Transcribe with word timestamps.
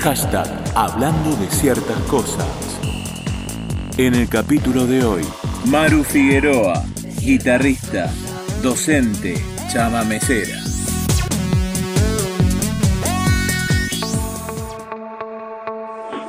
Hashtag 0.00 0.46
Hablando 0.74 1.36
de 1.36 1.46
ciertas 1.50 1.98
cosas. 2.04 2.46
En 3.98 4.14
el 4.14 4.30
capítulo 4.30 4.86
de 4.86 5.04
hoy, 5.04 5.22
Maru 5.66 6.04
Figueroa, 6.04 6.82
guitarrista, 7.20 8.10
docente, 8.62 9.34
chamamecera. 9.70 10.56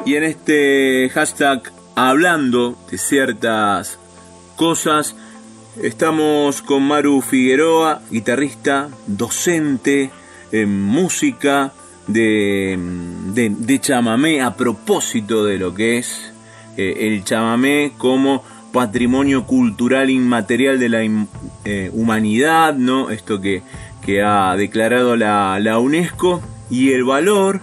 Y 0.05 0.15
en 0.15 0.23
este 0.23 1.09
hashtag 1.13 1.71
hablando 1.95 2.77
de 2.91 2.97
ciertas 2.97 3.97
cosas, 4.57 5.15
estamos 5.81 6.61
con 6.61 6.83
Maru 6.83 7.21
Figueroa, 7.21 8.01
guitarrista, 8.11 8.89
docente 9.07 10.11
en 10.51 10.81
música 10.81 11.71
de, 12.07 12.77
de, 13.33 13.79
chamamé 13.79 14.41
a 14.41 14.55
propósito 14.55 15.45
de 15.45 15.57
lo 15.57 15.73
que 15.73 15.97
es 15.97 16.33
eh, 16.77 17.07
el 17.07 17.23
chamamé 17.23 17.93
como 17.97 18.43
patrimonio 18.71 19.45
cultural 19.45 20.09
inmaterial 20.09 20.79
de 20.79 20.89
la 20.89 20.99
eh, 21.65 21.89
humanidad, 21.93 22.73
¿no? 22.73 23.09
Esto 23.09 23.41
que, 23.41 23.63
que 24.05 24.23
ha 24.23 24.55
declarado 24.55 25.15
la, 25.15 25.59
la 25.59 25.79
UNESCO 25.79 26.41
y 26.69 26.93
el 26.93 27.03
valor 27.03 27.61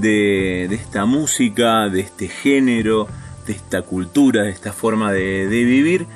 de, 0.00 0.64
esta 0.66 1.04
música, 1.04 1.88
de 1.88 2.00
este 2.00 2.28
género, 2.28 3.08
de 3.46 3.52
esta 3.52 3.82
cultura, 3.82 4.42
de 4.42 4.50
esta 4.50 4.72
forma 4.72 5.12
de, 5.12 5.46
vivir, 5.46 6.06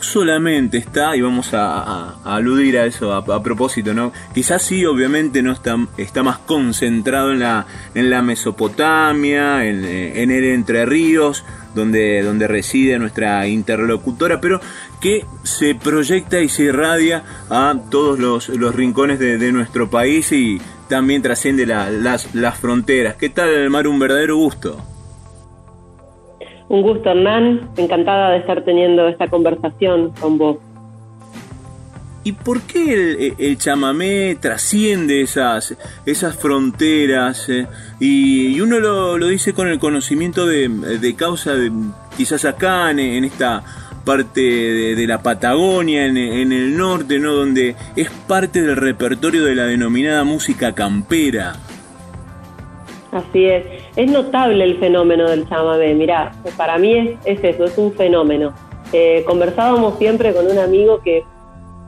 solamente 0.00 0.78
está, 0.78 1.16
y 1.16 1.20
vamos 1.20 1.54
a, 1.54 2.16
aludir 2.24 2.78
a 2.78 2.86
eso 2.86 3.12
a, 3.12 3.42
propósito, 3.42 3.94
¿no? 3.94 4.12
Quizás 4.34 4.62
sí, 4.62 4.84
obviamente 4.84 5.42
no 5.42 5.52
está, 5.52 5.76
está 5.96 6.22
más 6.22 6.38
concentrado 6.38 7.32
en 7.32 7.40
la, 7.40 7.66
en 7.94 8.10
la 8.10 8.22
Mesopotamia, 8.22 9.64
en, 9.64 9.84
en 9.84 10.30
el 10.30 10.44
Entre 10.44 10.86
Ríos, 10.86 11.44
donde, 11.74 12.22
donde 12.22 12.48
reside 12.48 12.98
nuestra 12.98 13.46
interlocutora, 13.46 14.40
pero 14.40 14.60
que 15.00 15.24
se 15.42 15.74
proyecta 15.74 16.40
y 16.40 16.48
se 16.48 16.64
irradia 16.64 17.22
a 17.50 17.74
todos 17.90 18.18
los, 18.18 18.48
los 18.48 18.74
rincones 18.74 19.18
de, 19.18 19.38
de 19.38 19.52
nuestro 19.52 19.88
país 19.90 20.32
y 20.32 20.60
también 20.88 21.22
trasciende 21.22 21.66
las, 21.66 22.34
las 22.34 22.58
fronteras. 22.58 23.16
¿Qué 23.16 23.28
tal, 23.28 23.70
Mar? 23.70 23.86
Un 23.86 23.98
verdadero 23.98 24.36
gusto. 24.36 24.82
Un 26.68 26.82
gusto, 26.82 27.10
Hernán. 27.10 27.70
Encantada 27.76 28.30
de 28.30 28.38
estar 28.38 28.64
teniendo 28.64 29.08
esta 29.08 29.28
conversación 29.28 30.12
con 30.20 30.38
vos. 30.38 30.58
¿Y 32.24 32.32
por 32.32 32.60
qué 32.62 33.34
el, 33.38 33.56
chamamé 33.58 34.36
trasciende 34.38 35.22
esas, 35.22 35.76
esas 36.04 36.36
fronteras? 36.36 37.48
Eh? 37.48 37.66
Y, 38.00 38.60
uno 38.60 38.80
lo, 38.80 39.16
lo, 39.16 39.28
dice 39.28 39.54
con 39.54 39.68
el 39.68 39.78
conocimiento 39.78 40.46
de, 40.46 40.68
de 40.68 41.14
causa, 41.14 41.54
de, 41.54 41.72
quizás 42.16 42.44
acá 42.44 42.90
en, 42.90 42.98
en 42.98 43.24
esta 43.24 43.64
parte 44.08 44.40
de, 44.40 45.06
la 45.06 45.22
Patagonia, 45.22 46.06
en, 46.06 46.16
el 46.16 46.74
norte, 46.78 47.18
¿no? 47.18 47.34
Donde 47.34 47.76
es 47.94 48.08
parte 48.26 48.62
del 48.62 48.74
repertorio 48.74 49.44
de 49.44 49.54
la 49.54 49.64
denominada 49.64 50.24
música 50.24 50.74
campera. 50.74 51.56
Así 53.12 53.44
es. 53.44 53.64
Es 53.96 54.10
notable 54.10 54.62
el 54.64 54.76
fenómeno 54.78 55.28
del 55.28 55.48
chamamé. 55.48 55.94
Mirá, 55.94 56.32
para 56.56 56.78
mí 56.78 57.16
es, 57.24 57.42
eso, 57.44 57.64
es 57.64 57.78
un 57.78 57.92
fenómeno. 57.92 58.52
Eh, 58.92 59.24
conversábamos 59.26 59.98
siempre 59.98 60.34
con 60.34 60.46
un 60.46 60.58
amigo 60.58 61.00
que 61.02 61.22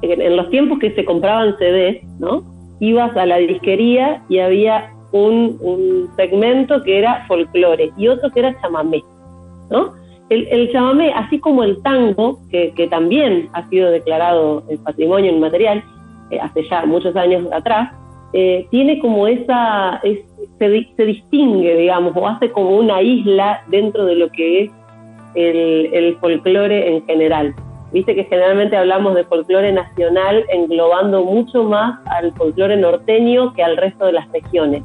en 0.03 0.37
los 0.37 0.49
tiempos 0.49 0.79
que 0.79 0.95
se 0.95 1.05
compraban 1.05 1.57
CDs, 1.59 2.03
¿no? 2.19 2.43
Ibas 2.81 3.15
a 3.17 3.27
la 3.27 3.37
disquería 3.37 4.23
y 4.31 4.39
había 4.39 4.95
un, 5.13 5.59
un 5.61 6.09
segmento 6.17 6.83
que 6.83 6.99
era 6.99 7.27
folclore 7.27 7.93
y 7.99 8.09
otro 8.09 8.31
que 8.31 8.41
era 8.41 8.59
chamamé, 8.63 9.05
¿no? 9.71 9.93
el, 10.31 10.71
chamamé, 10.73 11.13
así 11.13 11.39
como 11.41 11.65
el 11.65 11.83
tango, 11.83 12.39
que, 12.51 12.89
también 12.89 13.51
ha 13.53 13.69
sido 13.69 13.91
declarado 13.91 14.63
patrimonio 14.85 15.33
inmaterial 15.33 15.83
eh, 16.31 16.39
hace 16.41 16.67
ya 16.69 16.87
muchos 16.87 17.15
años 17.17 17.47
atrás, 17.53 17.93
eh, 18.33 18.69
tiene 18.71 19.01
como 19.01 19.27
esa, 19.27 20.01
se, 20.59 21.05
distingue, 21.05 21.77
digamos, 21.77 22.17
o 22.17 22.27
hace 22.27 22.51
como 22.51 22.77
una 22.77 23.03
isla 23.03 23.63
dentro 23.69 24.05
de 24.05 24.15
lo 24.17 24.31
que 24.31 24.65
es 24.65 24.71
el, 25.35 25.91
el 25.93 26.17
folclore 26.19 26.95
en 26.95 27.05
general. 27.07 27.55
Viste 27.93 28.15
que 28.15 28.25
generalmente 28.25 28.77
hablamos 28.77 29.15
de 29.15 29.25
folclore 29.25 29.73
nacional 29.73 30.45
englobando 30.49 31.25
mucho 31.25 31.65
más 31.65 31.99
al 32.07 32.33
folclore 32.35 32.77
norteño 32.77 33.53
que 33.55 33.63
al 33.63 33.77
resto 33.77 34.07
de 34.07 34.13
las 34.13 34.31
regiones. 34.31 34.83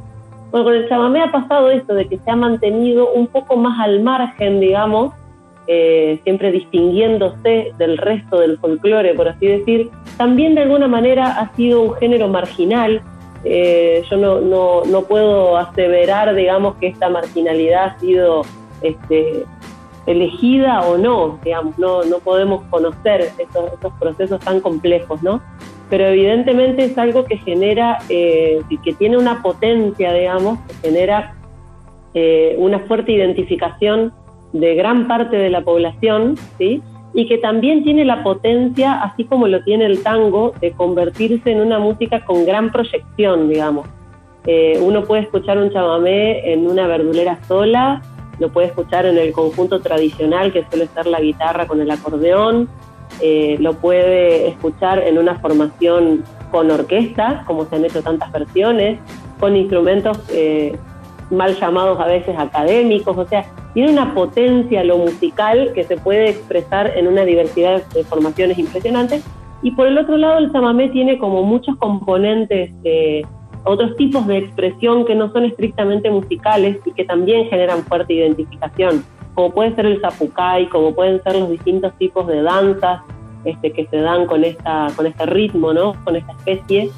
Bueno, 0.52 0.66
con 0.66 0.74
el 0.74 0.90
chamamé 0.90 1.22
ha 1.22 1.32
pasado 1.32 1.70
esto 1.70 1.94
de 1.94 2.08
que 2.08 2.18
se 2.18 2.32
ha 2.32 2.36
mantenido 2.36 3.12
un 3.12 3.28
poco 3.28 3.58
más 3.58 3.80
al 3.80 4.02
margen, 4.02 4.60
digamos, 4.60 5.14
eh, 5.68 6.20
siempre 6.24 6.52
distinguiéndose 6.52 7.74
del 7.78 7.98
resto 7.98 8.40
del 8.40 8.58
folclore, 8.60 9.16
por 9.16 9.28
así 9.28 9.48
decir, 9.48 9.90
también 10.18 10.56
de 10.56 10.62
alguna 10.62 10.88
manera 10.88 11.40
ha 11.40 11.56
sido 11.56 11.82
un 11.82 11.94
género 11.96 12.28
marginal. 12.28 13.02
Eh, 13.46 14.04
yo 14.10 14.18
no, 14.18 14.42
no, 14.42 14.84
no, 14.86 15.04
puedo 15.04 15.56
aseverar, 15.58 16.34
digamos, 16.36 16.76
que 16.76 16.88
esta 16.88 17.10
marginalidad 17.10 17.86
ha 17.86 18.00
sido 18.00 18.42
este, 18.82 19.46
elegida 20.08 20.82
o 20.82 20.98
no, 20.98 21.40
digamos, 21.44 21.78
no, 21.78 22.04
no 22.04 22.20
podemos 22.20 22.64
conocer 22.72 23.32
estos, 23.38 23.94
procesos 24.00 24.40
tan 24.40 24.60
complejos, 24.60 25.22
¿no? 25.22 25.42
Pero 25.90 26.08
evidentemente 26.08 26.86
es 26.86 26.98
algo 26.98 27.26
que 27.26 27.38
genera, 27.38 28.00
eh, 28.10 28.62
que 28.84 28.94
tiene 28.94 29.18
una 29.18 29.44
potencia, 29.44 30.12
digamos, 30.12 30.60
que 30.68 30.90
genera 30.90 31.36
una 32.58 32.80
fuerte 32.80 33.12
identificación 33.12 34.14
de 34.54 34.74
gran 34.76 35.06
parte 35.06 35.36
de 35.36 35.50
la 35.50 35.62
población, 35.62 36.38
¿sí? 36.58 36.82
Y 37.16 37.28
que 37.28 37.38
también 37.38 37.84
tiene 37.84 38.04
la 38.04 38.24
potencia, 38.24 39.02
así 39.02 39.24
como 39.24 39.48
lo 39.48 39.64
tiene 39.64 39.86
el 39.86 40.04
tango, 40.04 40.54
de 40.60 40.74
convertirse 40.74 41.50
en 41.50 41.62
una 41.62 41.80
música 41.80 42.26
con 42.26 42.46
gran 42.46 42.72
proyección, 42.72 43.48
digamos. 43.48 43.88
Eh, 44.46 44.78
uno 44.82 45.06
puede 45.06 45.24
escuchar 45.24 45.58
un 45.58 45.72
chamamé 45.72 46.52
en 46.52 46.68
una 46.68 46.88
verdulera 46.88 47.40
sola, 47.48 48.02
lo 48.38 48.50
puede 48.50 48.68
escuchar 48.68 49.06
en 49.06 49.18
el 49.18 49.32
conjunto 49.32 49.80
tradicional, 49.80 50.52
que 50.52 50.66
suele 50.70 50.88
ser 50.88 51.08
la 51.08 51.22
guitarra 51.22 51.66
con 51.68 51.80
el 51.80 51.90
acordeón, 51.90 52.68
eh, 53.22 53.56
lo 53.60 53.74
puede 53.76 54.50
escuchar 54.50 55.00
en 55.00 55.18
una 55.18 55.40
formación 55.40 56.24
con 56.52 56.70
orquesta, 56.70 57.44
como 57.48 57.66
se 57.66 57.78
han 57.78 57.86
hecho 57.86 58.04
tantas 58.04 58.30
versiones, 58.34 59.00
con 59.40 59.56
instrumentos 59.56 60.20
eh, 60.34 60.78
mal 61.32 61.56
llamados 61.60 62.00
a 62.00 62.06
veces 62.06 62.36
académicos, 62.38 63.18
o 63.18 63.26
sea, 63.26 63.46
tiene 63.74 63.92
una 63.92 64.14
potencia 64.14 64.84
lo 64.84 64.98
musical 64.98 65.72
que 65.74 65.84
se 65.84 65.98
puede 65.98 66.30
expresar 66.30 66.92
en 66.96 67.08
una 67.08 67.26
diversidad 67.26 67.84
de 67.88 68.04
formaciones 68.04 68.58
impresionantes. 68.58 69.24
Y 69.62 69.72
por 69.72 69.88
el 69.88 69.98
otro 69.98 70.18
lado, 70.18 70.38
el 70.38 70.52
chamamé 70.52 70.90
tiene 70.90 71.18
como 71.18 71.44
muchos 71.44 71.76
componentes, 71.78 72.72
de 72.84 73.26
otros 73.64 73.96
tipos 73.96 74.26
de 74.28 74.38
expresión 74.38 75.06
que 75.06 75.16
no 75.16 75.32
son 75.32 75.46
estrictamente 75.46 76.10
musicales 76.10 76.78
y 76.86 76.92
que 76.92 77.04
también 77.04 77.50
generan 77.50 77.84
fuerte 77.84 78.14
identificación, 78.14 79.04
como 79.34 79.52
puede 79.52 79.76
ser 79.76 79.88
el 79.88 80.00
zapucay, 80.00 80.68
como 80.70 80.94
pueden 80.94 81.22
ser 81.24 81.36
los 81.36 81.50
distintos 81.50 81.94
tipos 81.98 82.28
de 82.28 82.44
danzas 82.44 83.02
este, 83.44 83.72
que 83.72 83.88
se 83.88 83.98
dan 83.98 84.28
con, 84.28 84.44
esta, 84.44 84.88
con 84.96 85.08
este 85.08 85.26
ritmo, 85.26 85.74
¿no? 85.74 85.96
con 86.04 86.16
esta 86.16 86.32
especie 86.34 86.92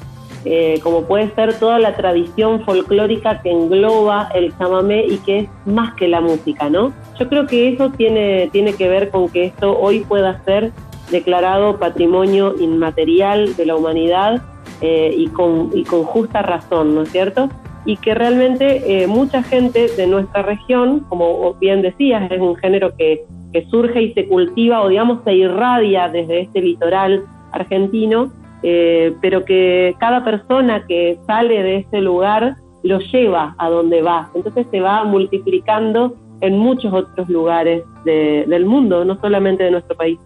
eh, 0.44 0.78
como 0.82 1.02
puede 1.02 1.34
ser 1.34 1.58
toda 1.58 1.78
la 1.78 1.96
tradición 1.96 2.64
folclórica 2.64 3.42
que 3.42 3.50
engloba 3.50 4.28
el 4.34 4.56
chamamé 4.56 5.04
y 5.04 5.18
que 5.18 5.38
es 5.40 5.48
más 5.66 5.94
que 5.94 6.08
la 6.08 6.20
música, 6.20 6.70
¿no? 6.70 6.92
Yo 7.18 7.28
creo 7.28 7.46
que 7.46 7.68
eso 7.68 7.90
tiene, 7.90 8.48
tiene 8.52 8.74
que 8.74 8.88
ver 8.88 9.10
con 9.10 9.28
que 9.28 9.46
esto 9.46 9.78
hoy 9.78 10.00
pueda 10.00 10.42
ser 10.44 10.72
declarado 11.10 11.78
patrimonio 11.78 12.54
inmaterial 12.58 13.56
de 13.56 13.66
la 13.66 13.76
humanidad 13.76 14.42
eh, 14.80 15.12
y, 15.16 15.26
con, 15.28 15.70
y 15.74 15.84
con 15.84 16.04
justa 16.04 16.42
razón, 16.42 16.94
¿no 16.94 17.02
es 17.02 17.10
cierto? 17.10 17.48
Y 17.84 17.96
que 17.96 18.14
realmente 18.14 19.02
eh, 19.02 19.06
mucha 19.06 19.42
gente 19.42 19.88
de 19.88 20.06
nuestra 20.06 20.42
región, 20.42 21.00
como 21.08 21.54
bien 21.54 21.82
decías, 21.82 22.30
es 22.30 22.40
un 22.40 22.54
género 22.56 22.94
que, 22.96 23.24
que 23.52 23.66
surge 23.66 24.02
y 24.02 24.12
se 24.12 24.28
cultiva 24.28 24.82
o 24.82 24.88
digamos 24.88 25.24
se 25.24 25.34
irradia 25.34 26.08
desde 26.08 26.42
este 26.42 26.60
litoral 26.60 27.24
argentino, 27.50 28.30
eh, 28.62 29.14
pero 29.20 29.44
que 29.44 29.94
cada 29.98 30.24
persona 30.24 30.84
que 30.86 31.18
sale 31.26 31.62
de 31.62 31.76
ese 31.78 32.00
lugar 32.00 32.56
lo 32.82 32.98
lleva 32.98 33.54
a 33.58 33.68
donde 33.68 34.02
va. 34.02 34.30
Entonces 34.34 34.66
se 34.70 34.80
va 34.80 35.04
multiplicando 35.04 36.16
en 36.40 36.56
muchos 36.56 36.92
otros 36.92 37.28
lugares 37.28 37.82
del 38.04 38.64
mundo, 38.64 39.04
no 39.04 39.20
solamente 39.20 39.64
de 39.64 39.70
nuestro 39.70 39.96
país. 39.96 40.18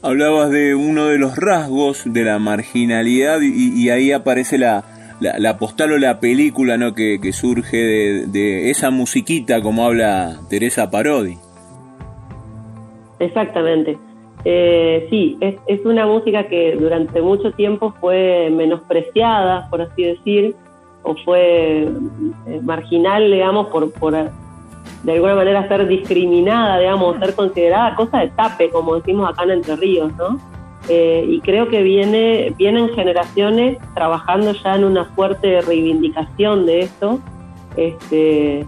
Hablabas 0.00 0.50
de 0.50 0.74
uno 0.74 1.06
de 1.06 1.18
los 1.18 1.36
rasgos 1.36 2.02
de 2.06 2.24
la 2.24 2.38
marginalidad 2.38 3.40
y, 3.40 3.90
ahí 3.90 4.12
aparece 4.12 4.56
la, 4.56 4.84
la, 5.20 5.58
postal 5.58 5.92
o 5.92 5.98
la 5.98 6.20
película 6.20 6.76
¿no? 6.76 6.94
que, 6.94 7.18
surge 7.32 7.76
de, 7.76 8.26
de, 8.26 8.70
esa 8.70 8.90
musiquita 8.90 9.60
como 9.60 9.84
habla 9.84 10.40
Teresa 10.48 10.90
Parodi. 10.90 11.36
Exactamente. 13.18 13.98
Eh, 14.44 15.06
sí, 15.10 15.36
es, 15.40 15.84
una 15.84 16.06
música 16.06 16.44
que 16.44 16.76
durante 16.76 17.20
mucho 17.20 17.52
tiempo 17.52 17.94
fue 18.00 18.50
menospreciada, 18.50 19.68
por 19.68 19.82
así 19.82 20.04
decir, 20.04 20.54
o 21.02 21.14
fue 21.16 21.88
marginal, 22.62 23.30
digamos, 23.30 23.68
por, 23.68 23.90
por 23.92 24.14
de 25.02 25.12
alguna 25.12 25.34
manera 25.34 25.66
ser 25.68 25.86
discriminada, 25.86 26.78
digamos, 26.78 27.18
ser 27.18 27.34
considerada 27.34 27.94
cosa 27.94 28.18
de 28.18 28.28
tape, 28.28 28.70
como 28.70 28.96
decimos 28.96 29.30
acá 29.30 29.44
en 29.44 29.50
Entre 29.50 29.76
Ríos, 29.76 30.12
¿no? 30.16 30.38
Eh, 30.88 31.24
y 31.28 31.40
creo 31.40 31.68
que 31.68 31.82
viene, 31.82 32.54
vienen 32.56 32.88
generaciones 32.90 33.78
trabajando 33.94 34.52
ya 34.52 34.76
en 34.76 34.84
una 34.84 35.04
fuerte 35.04 35.60
reivindicación 35.60 36.66
de 36.66 36.80
esto. 36.80 37.20
Este, 37.76 38.66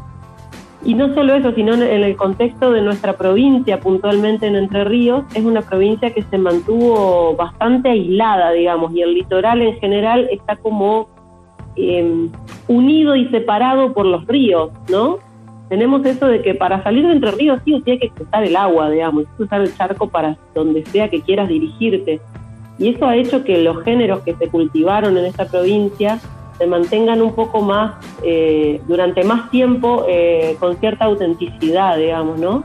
y 0.85 0.95
no 0.95 1.15
solo 1.15 1.35
eso, 1.35 1.53
sino 1.53 1.75
en 1.75 1.83
el 1.83 2.17
contexto 2.17 2.73
de 2.73 2.83
nuestra 2.83 3.17
provincia, 3.17 3.81
puntualmente 3.81 4.47
en 4.47 4.57
Entre 4.57 4.85
Ríos, 4.85 5.25
es 5.35 5.45
una 5.45 5.63
provincia 5.63 6.13
que 6.13 6.23
se 6.23 6.39
mantuvo 6.39 7.37
bastante 7.37 7.91
aislada, 7.91 8.53
digamos, 8.53 8.95
y 8.95 9.03
el 9.03 9.15
litoral 9.15 9.61
en 9.61 9.79
general 9.79 10.29
está 10.31 10.57
como 10.57 11.09
eh, 11.77 12.29
unido 12.69 13.15
y 13.17 13.29
separado 13.29 13.93
por 13.93 14.07
los 14.07 14.27
ríos, 14.27 14.71
¿no? 14.89 15.19
tenemos 15.71 16.05
eso 16.05 16.27
de 16.27 16.43
que 16.43 16.55
para 16.57 16.83
salir 16.83 17.07
de 17.07 17.13
Entre 17.13 17.31
Ríos 17.31 17.61
sí 17.65 17.75
o 17.75 17.79
sí 17.79 17.97
que 17.97 18.11
cruzar 18.11 18.43
el 18.43 18.57
agua, 18.57 18.91
digamos, 18.91 19.25
cruzar 19.37 19.61
el 19.61 19.75
charco 19.75 20.09
para 20.09 20.37
donde 20.53 20.85
sea 20.87 21.09
que 21.09 21.23
quieras 21.23 21.49
dirigirte. 21.49 22.21
Y 22.77 22.89
eso 22.89 23.07
ha 23.07 23.15
hecho 23.15 23.45
que 23.45 23.63
los 23.63 23.83
géneros 23.85 24.21
que 24.23 24.35
se 24.35 24.49
cultivaron 24.49 25.17
en 25.17 25.27
esta 25.27 25.47
provincia 25.47 26.19
se 26.61 26.67
mantengan 26.67 27.23
un 27.23 27.33
poco 27.33 27.63
más, 27.63 27.95
eh, 28.23 28.83
durante 28.87 29.25
más 29.25 29.51
tiempo, 29.51 30.05
eh, 30.07 30.57
con 30.61 30.77
cierta 30.77 31.07
autenticidad, 31.07 31.97
digamos, 31.97 32.39
¿no? 32.39 32.65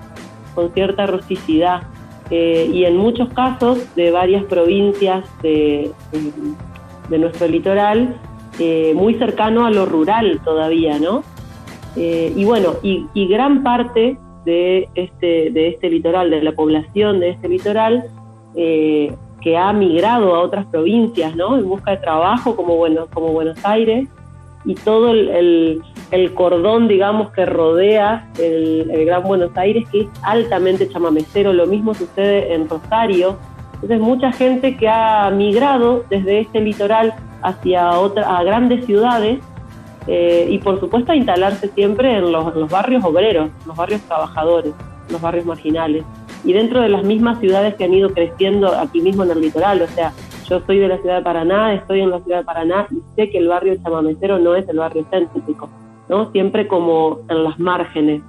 Con 0.53 0.73
cierta 0.73 1.07
rusticidad. 1.07 1.83
Eh, 2.29 2.69
y 2.73 2.83
en 2.83 2.97
muchos 2.97 3.29
casos 3.29 3.95
de 3.95 4.11
varias 4.11 4.43
provincias 4.43 5.23
de, 5.41 5.93
de 7.07 7.17
nuestro 7.17 7.47
litoral, 7.47 8.17
muy 8.95 9.15
cercano 9.15 9.65
a 9.65 9.71
lo 9.71 9.85
rural 9.85 10.41
todavía, 10.43 10.97
¿no? 10.99 11.23
Y 11.95 12.43
bueno, 12.43 12.73
y, 12.83 13.27
gran 13.27 13.63
parte 13.63 14.17
de 14.45 14.89
este, 14.95 15.51
de 15.51 15.69
este 15.69 15.89
litoral, 15.89 16.29
de 16.29 16.41
la 16.41 16.53
población 16.53 17.19
de 17.19 17.29
este 17.31 17.47
litoral, 17.47 18.05
que 19.45 19.55
ha 19.55 19.71
migrado 19.73 20.33
a 20.33 20.39
otras 20.39 20.65
provincias, 20.65 21.35
¿no? 21.35 21.55
En 21.55 21.69
busca 21.69 21.91
de 21.91 21.97
trabajo, 21.97 22.55
como, 22.55 22.77
bueno, 22.77 23.05
como 23.13 23.27
Buenos 23.27 23.63
Aires, 23.63 24.09
y 24.65 24.73
todo 24.73 25.11
el, 25.11 25.83
cordón, 26.33 26.87
digamos, 26.87 27.29
que 27.29 27.45
rodea 27.45 28.27
el, 28.39 29.05
Gran 29.05 29.21
Buenos 29.21 29.55
Aires, 29.55 29.87
que 29.91 30.01
es 30.01 30.07
altamente 30.23 30.89
chamamecero. 30.89 31.53
Lo 31.53 31.67
mismo 31.67 31.93
sucede 31.93 32.55
en 32.55 32.67
Rosario. 32.67 33.37
Entonces, 33.75 33.99
mucha 33.99 34.31
gente 34.31 34.77
que 34.77 34.89
ha 34.89 35.29
migrado 35.29 36.03
desde 36.09 36.39
este 36.39 36.59
litoral 36.59 37.13
hacia 37.43 37.99
otra, 37.99 38.39
a 38.39 38.43
grandes 38.43 38.83
ciudades 38.87 39.41
eh, 40.07 40.47
y 40.49 40.57
por 40.57 40.79
supuesto 40.79 41.13
instalarse 41.13 41.67
siempre 41.67 42.17
en 42.17 42.31
los, 42.31 42.67
barrios 42.71 43.03
obreros, 43.03 43.51
los 43.67 43.77
barrios 43.77 44.01
trabajadores, 44.01 44.73
los 45.11 45.21
barrios 45.21 45.45
marginales 45.45 46.03
y 46.45 46.53
dentro 46.53 46.81
de 46.81 46.89
las 46.89 47.03
mismas 47.03 47.39
ciudades 47.39 47.75
que 47.75 47.85
han 47.85 47.93
ido 47.93 48.11
creciendo 48.11 48.67
aquí 48.75 49.01
mismo 49.01 49.23
en 49.23 49.31
el 49.31 49.41
litoral, 49.41 49.81
o 49.81 49.87
sea, 49.87 50.13
yo 50.47 50.61
soy 50.61 50.77
de 50.77 50.87
la 50.87 50.97
ciudad 50.99 51.17
de 51.17 51.23
Paraná, 51.23 51.73
estoy 51.73 52.01
en 52.01 52.11
la 52.11 52.19
ciudad 52.21 52.39
de 52.39 52.45
Paraná 52.45 52.87
y 52.91 53.01
sé 53.15 53.29
que 53.29 53.39
el 53.39 53.47
barrio 53.47 53.75
chamamecero 53.81 54.37
no 54.37 54.55
es 54.55 54.67
el 54.69 54.77
barrio 54.77 55.05
céntrico, 55.09 55.69
¿no? 56.07 56.31
Siempre 56.31 56.67
como 56.67 57.19
en 57.29 57.43
las 57.43 57.59
márgenes 57.59 58.21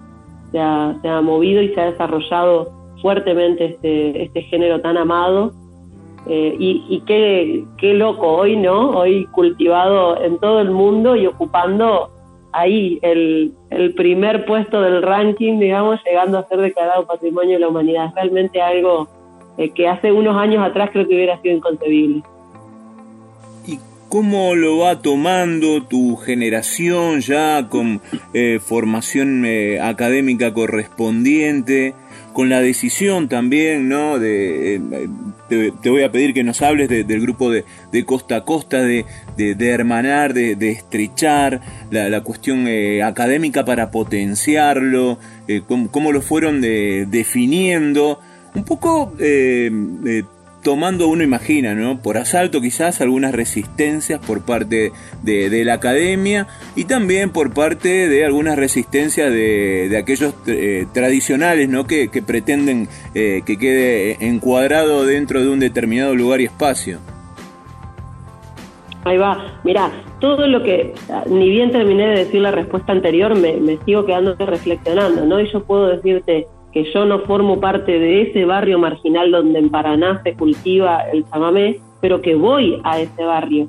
se 0.51 0.59
ha, 0.59 0.97
se 1.03 1.09
ha 1.09 1.21
movido 1.21 1.61
y 1.61 1.75
se 1.75 1.81
ha 1.81 1.91
desarrollado 1.91 2.73
fuertemente 3.03 3.67
este, 3.67 4.23
este 4.23 4.43
género 4.43 4.81
tan 4.81 4.97
amado 4.97 5.53
eh, 6.29 6.57
y, 6.59 7.03
qué, 7.07 7.65
qué, 7.79 7.95
loco 7.95 8.27
hoy, 8.27 8.57
¿no? 8.57 8.91
Hoy 8.91 9.27
cultivado 9.27 10.21
en 10.21 10.39
todo 10.39 10.61
el 10.61 10.73
mundo 10.73 11.15
y 11.15 11.27
ocupando 11.27 12.11
ahí 12.57 12.99
el, 13.03 13.53
el, 13.71 13.95
primer 13.95 14.45
puesto 14.47 14.81
del 14.81 15.03
ranking, 15.03 15.59
digamos, 15.59 16.01
llegando 16.05 16.39
a 16.39 16.49
ser 16.49 16.59
declarado 16.59 17.07
Patrimonio 17.07 17.55
de 17.55 17.61
la 17.61 17.69
Humanidad. 17.69 18.07
Es 18.07 18.15
realmente 18.15 18.61
algo 18.61 19.09
eh, 19.59 19.71
que 19.71 19.89
hace 19.89 20.13
unos 20.13 20.37
años 20.37 20.65
atrás 20.65 20.91
creo 20.93 21.07
que 21.07 21.15
hubiera 21.15 21.41
sido 21.41 21.57
inconcebible. 21.57 22.23
¿Y 23.67 23.79
cómo 24.09 24.55
lo 24.55 24.79
va 24.79 25.03
tomando 25.03 25.83
tu 25.83 26.17
generación 26.17 27.21
ya 27.21 27.69
con 27.69 28.01
eh, 28.35 28.59
formación 28.61 29.45
académica 29.81 30.53
correspondiente? 30.53 31.95
con 32.37 32.51
la 32.51 32.61
decisión 32.61 33.31
también, 33.31 33.89
¿no? 33.89 34.19
De, 34.19 34.79
eh, 35.51 35.73
te, 35.83 35.91
voy 35.91 36.03
a 36.03 36.11
pedir 36.11 36.35
que 36.35 36.43
nos 36.43 36.63
hables 36.63 36.89
del 36.89 37.21
grupo 37.21 37.51
de, 37.51 37.65
costa 38.05 38.37
a 38.37 38.45
costa, 38.45 38.83
de, 38.83 39.05
de 39.37 39.69
hermanar, 39.69 40.35
de, 40.35 40.71
estrechar 40.71 41.61
la, 41.91 42.21
cuestión 42.23 42.67
eh, 42.67 43.03
académica 43.03 43.65
para 43.65 43.91
potenciarlo, 43.91 45.19
eh, 45.49 45.63
cómo, 45.67 46.13
lo 46.13 46.23
fueron 46.23 46.61
definiendo. 46.61 48.21
Un 48.55 48.65
poco 48.65 49.13
tomando, 50.67 51.07
uno 51.07 51.23
imagina, 51.23 51.77
¿no? 51.77 52.03
Por 52.03 52.19
asalto 52.19 52.61
quizás 52.61 53.01
algunas 53.01 53.33
resistencias 53.33 54.19
por 54.19 54.45
parte 54.45 54.91
de, 55.23 55.65
la 55.65 55.75
academia 55.75 56.49
y 56.75 56.87
también 56.87 57.31
por 57.31 57.55
parte 57.55 58.09
de 58.09 58.25
algunas 58.25 58.57
resistencias 58.57 59.33
de, 59.33 59.97
aquellos 59.97 60.35
eh, 60.49 60.87
tradicionales, 60.93 61.69
¿no? 61.69 61.87
Que, 61.87 62.11
pretenden 62.27 62.89
eh, 63.15 63.43
que 63.47 63.57
quede 63.59 64.17
encuadrado 64.27 65.07
dentro 65.07 65.41
de 65.41 65.51
un 65.51 65.61
determinado 65.61 66.17
lugar 66.17 66.41
y 66.41 66.47
espacio. 66.47 66.99
Ahí 69.05 69.19
va, 69.19 69.61
mira, 69.63 69.93
todo 70.19 70.49
lo 70.49 70.65
que, 70.65 70.95
ni 71.27 71.49
bien 71.49 71.71
terminé 71.71 72.09
de 72.09 72.25
decir 72.25 72.41
la 72.41 72.51
respuesta 72.51 72.91
anterior, 72.91 73.37
me, 73.37 73.53
me 73.59 73.79
sigo 73.85 74.05
quedando 74.05 74.35
reflexionando, 74.35 75.27
¿no? 75.27 75.41
Y 75.41 75.49
yo 75.49 75.63
puedo 75.63 75.87
decirte, 75.87 76.49
que 76.77 76.85
yo 76.93 77.07
no 77.07 77.21
formo 77.21 77.59
parte 77.59 77.99
de 77.99 78.21
ese 78.21 78.45
barrio 78.45 78.79
marginal 78.79 79.31
donde 79.31 79.61
en 79.61 79.71
Paraná 79.71 80.21
se 80.23 80.35
cultiva 80.35 81.01
el 81.11 81.25
chamamé, 81.31 81.81
pero 82.03 82.21
que 82.21 82.35
voy 82.35 82.83
a 82.85 83.01
ese 83.01 83.25
barrio. 83.25 83.67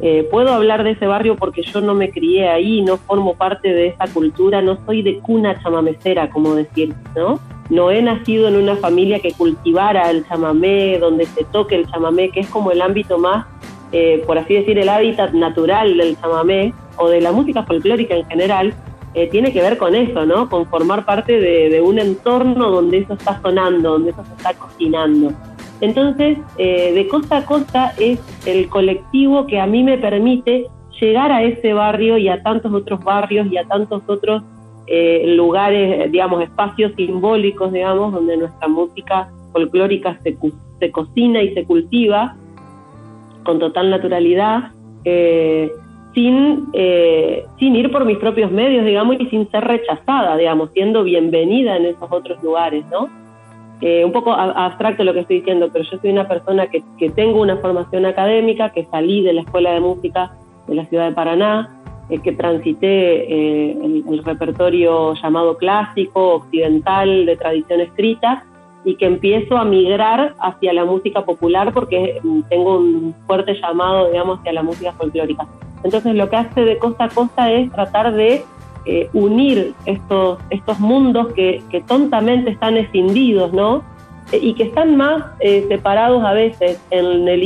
Eh, 0.00 0.26
puedo 0.30 0.54
hablar 0.54 0.84
de 0.84 0.92
ese 0.92 1.06
barrio 1.06 1.36
porque 1.36 1.60
yo 1.60 1.82
no 1.82 1.92
me 1.92 2.10
crié 2.10 2.48
ahí, 2.48 2.80
no 2.80 2.96
formo 2.96 3.34
parte 3.34 3.74
de 3.74 3.88
esa 3.88 4.06
cultura, 4.10 4.62
no 4.62 4.78
soy 4.86 5.02
de 5.02 5.18
cuna 5.18 5.62
chamamecera, 5.62 6.30
como 6.30 6.54
decir, 6.54 6.94
¿no? 7.14 7.38
No 7.68 7.90
he 7.90 8.00
nacido 8.00 8.48
en 8.48 8.56
una 8.56 8.76
familia 8.76 9.20
que 9.20 9.32
cultivara 9.32 10.10
el 10.10 10.26
chamamé, 10.26 10.96
donde 10.98 11.26
se 11.26 11.44
toque 11.44 11.74
el 11.74 11.86
chamamé, 11.90 12.30
que 12.30 12.40
es 12.40 12.48
como 12.48 12.70
el 12.70 12.80
ámbito 12.80 13.18
más, 13.18 13.44
eh, 13.92 14.24
por 14.26 14.38
así 14.38 14.54
decir, 14.54 14.78
el 14.78 14.88
hábitat 14.88 15.34
natural 15.34 15.98
del 15.98 16.18
chamamé 16.18 16.72
o 16.96 17.10
de 17.10 17.20
la 17.20 17.32
música 17.32 17.64
folclórica 17.64 18.14
en 18.14 18.24
general, 18.24 18.74
eh, 19.14 19.28
tiene 19.28 19.52
que 19.52 19.60
ver 19.60 19.76
con 19.76 19.94
eso, 19.94 20.24
¿no? 20.24 20.48
Con 20.48 20.66
formar 20.66 21.04
parte 21.04 21.38
de, 21.38 21.80
un 21.80 21.98
entorno 21.98 22.70
donde 22.70 22.98
eso 22.98 23.14
está 23.14 23.40
sonando, 23.42 23.92
donde 23.92 24.10
eso 24.10 24.24
se 24.24 24.32
está 24.34 24.54
cocinando. 24.54 25.32
Entonces, 25.80 26.38
eh, 26.58 26.92
de 26.94 27.08
costa 27.08 27.38
a 27.38 27.44
costa 27.44 27.92
es 27.98 28.20
el 28.46 28.68
colectivo 28.68 29.46
que 29.46 29.60
a 29.60 29.66
mí 29.66 29.82
me 29.82 29.98
permite 29.98 30.66
llegar 31.00 31.32
a 31.32 31.42
ese 31.42 31.72
barrio 31.72 32.16
y 32.16 32.28
a 32.28 32.42
tantos 32.42 32.72
otros 32.72 33.02
barrios 33.02 33.48
y 33.50 33.56
a 33.56 33.64
tantos 33.64 34.02
otros 34.06 34.42
eh, 34.86 35.34
lugares, 35.36 36.10
digamos, 36.10 36.42
espacios 36.42 36.92
simbólicos, 36.96 37.72
digamos, 37.72 38.12
donde 38.12 38.36
nuestra 38.36 38.68
música 38.68 39.30
folclórica 39.52 40.18
se, 40.22 40.36
se 40.78 40.90
cocina 40.90 41.42
y 41.42 41.52
se 41.54 41.64
cultiva 41.64 42.36
con 43.44 43.58
total 43.58 43.90
naturalidad. 43.90 44.70
Eh, 45.04 45.70
sin, 46.14 46.68
eh, 46.72 47.46
sin 47.58 47.76
ir 47.76 47.90
por 47.90 48.04
mis 48.04 48.18
propios 48.18 48.50
medios, 48.50 48.84
digamos, 48.84 49.16
y 49.18 49.26
sin 49.26 49.50
ser 49.50 49.64
rechazada, 49.64 50.36
digamos, 50.36 50.70
siendo 50.72 51.02
bienvenida 51.04 51.76
en 51.76 51.86
esos 51.86 52.10
otros 52.10 52.42
lugares, 52.42 52.84
¿no? 52.90 53.08
Eh, 53.80 54.04
un 54.04 54.12
poco 54.12 54.32
abstracto 54.32 55.02
lo 55.02 55.12
que 55.12 55.20
estoy 55.20 55.38
diciendo, 55.38 55.68
pero 55.72 55.84
yo 55.84 55.98
soy 55.98 56.10
una 56.10 56.28
persona 56.28 56.68
que, 56.68 56.84
que 56.98 57.10
tengo 57.10 57.40
una 57.40 57.56
formación 57.56 58.06
académica, 58.06 58.70
que 58.70 58.86
salí 58.90 59.22
de 59.22 59.32
la 59.32 59.40
Escuela 59.40 59.72
de 59.72 59.80
Música 59.80 60.32
de 60.68 60.76
la 60.76 60.84
ciudad 60.86 61.08
de 61.08 61.14
Paraná, 61.14 61.80
eh, 62.08 62.20
que 62.20 62.32
transité 62.32 63.72
el, 63.72 64.04
el, 64.08 64.24
repertorio 64.24 65.14
llamado 65.14 65.56
clásico, 65.56 66.34
occidental, 66.34 67.26
de 67.26 67.36
tradición 67.36 67.80
escrita, 67.80 68.44
y 68.84 68.96
que 68.96 69.06
empiezo 69.06 69.56
a 69.56 69.64
migrar 69.64 70.34
hacia 70.40 70.72
la 70.72 70.84
música 70.84 71.24
popular 71.24 71.72
porque 71.72 72.20
tengo 72.48 72.78
un 72.78 73.14
fuerte 73.26 73.54
llamado, 73.54 74.10
digamos, 74.10 74.40
hacia 74.40 74.52
la 74.52 74.62
música 74.62 74.92
folclórica. 74.92 75.46
Entonces 75.84 76.14
lo 76.14 76.28
que 76.28 76.36
hace 76.36 76.64
de 76.64 76.78
costa 76.78 77.04
a 77.04 77.08
costa 77.08 77.50
es 77.50 77.70
tratar 77.72 78.14
de 78.14 78.44
eh, 78.84 79.08
unir 79.12 79.74
estos, 79.86 80.40
estos 80.50 80.80
mundos 80.80 81.32
que, 81.34 81.62
tontamente 81.86 82.50
están 82.50 82.76
escindidos, 82.76 83.52
¿no? 83.52 83.84
Eh, 84.32 84.40
y 84.42 84.54
que 84.54 84.64
están 84.64 84.96
más 84.96 85.24
eh, 85.38 85.64
separados 85.68 86.24
a 86.24 86.32
veces 86.32 86.80
en, 86.90 87.28
el 87.28 87.42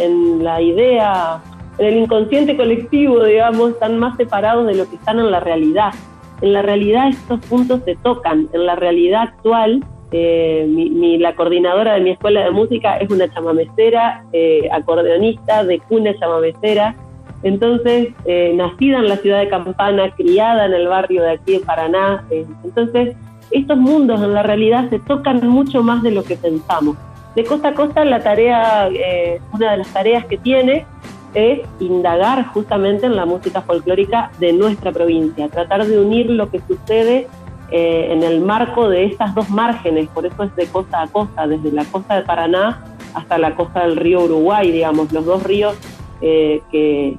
en 0.00 0.42
la 0.42 0.60
idea, 0.60 1.40
en 1.78 1.86
el 1.86 1.96
inconsciente 1.96 2.56
colectivo, 2.56 3.22
digamos, 3.22 3.70
están 3.70 4.00
más 4.00 4.16
separados 4.16 4.66
de 4.66 4.74
lo 4.74 4.90
que 4.90 4.96
están 4.96 5.20
en 5.20 5.30
la 5.30 5.38
realidad. 5.38 5.92
En 6.40 6.54
la 6.54 6.62
realidad 6.62 7.08
estos 7.08 7.38
puntos 7.46 7.82
se 7.84 7.94
tocan, 7.94 8.48
en 8.52 8.66
la 8.66 8.74
realidad 8.74 9.22
actual 9.22 9.84
mi, 10.12 11.18
la 11.18 11.36
coordinadora 11.36 11.94
de 11.94 12.00
mi 12.00 12.10
escuela 12.10 12.42
de 12.42 12.50
música 12.50 12.96
es 12.96 13.08
una 13.10 13.32
chamamecera, 13.32 14.24
acordeonista 14.72 15.62
de 15.62 15.78
cuna 15.78 16.18
chamamecera, 16.18 16.96
Entonces, 17.42 18.08
eh, 18.26 18.52
nacida 18.54 18.98
en 18.98 19.08
la 19.08 19.16
ciudad 19.16 19.40
de 19.40 19.48
Campana, 19.48 20.10
criada 20.14 20.66
en 20.66 20.74
el 20.74 20.88
barrio 20.88 21.22
de 21.22 21.32
aquí 21.32 21.52
de 21.52 21.60
Paraná. 21.60 22.24
Eh, 22.30 22.44
entonces, 22.64 23.16
estos 23.50 23.78
mundos 23.78 24.22
en 24.22 24.34
la 24.34 24.42
realidad 24.42 24.90
se 24.90 24.98
tocan 24.98 25.46
mucho 25.48 25.82
más 25.82 26.02
de 26.02 26.10
lo 26.10 26.22
que 26.22 26.36
pensamos. 26.36 26.96
De 27.34 27.44
costa 27.44 27.68
a 27.68 27.74
costa, 27.74 28.04
la 28.04 28.20
tarea, 28.20 28.88
eh, 28.88 29.40
una 29.52 29.72
de 29.72 29.78
las 29.78 29.88
tareas 29.88 30.26
que 30.26 30.36
tiene 30.36 30.84
es 31.32 31.60
indagar 31.78 32.46
justamente 32.48 33.06
en 33.06 33.16
la 33.16 33.24
música 33.24 33.62
folclórica 33.62 34.32
de 34.40 34.52
nuestra 34.52 34.90
provincia, 34.92 35.48
tratar 35.48 35.86
de 35.86 35.98
unir 35.98 36.28
lo 36.28 36.50
que 36.50 36.60
sucede 36.66 37.28
en 37.72 38.24
el 38.24 38.40
marco 38.40 38.88
de 38.88 39.04
estas 39.04 39.32
dos 39.32 39.48
márgenes, 39.48 40.08
por 40.08 40.26
eso 40.26 40.42
es 40.42 40.56
de 40.56 40.66
costa 40.66 41.02
a 41.02 41.06
costa, 41.06 41.46
desde 41.46 41.70
la 41.70 41.84
costa 41.84 42.16
de 42.16 42.22
Paraná 42.22 42.82
hasta 43.14 43.38
la 43.38 43.54
costa 43.54 43.86
del 43.86 43.94
río 43.94 44.24
Uruguay, 44.24 44.72
digamos, 44.72 45.12
los 45.12 45.24
dos 45.24 45.44
ríos 45.44 45.78
que, 46.20 47.16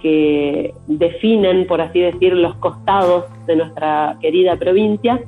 que 0.00 0.74
definen, 0.86 1.66
por 1.66 1.80
así 1.80 2.00
decir, 2.00 2.34
los 2.34 2.54
costados 2.56 3.24
de 3.46 3.56
nuestra 3.56 4.16
querida 4.20 4.56
provincia, 4.56 5.20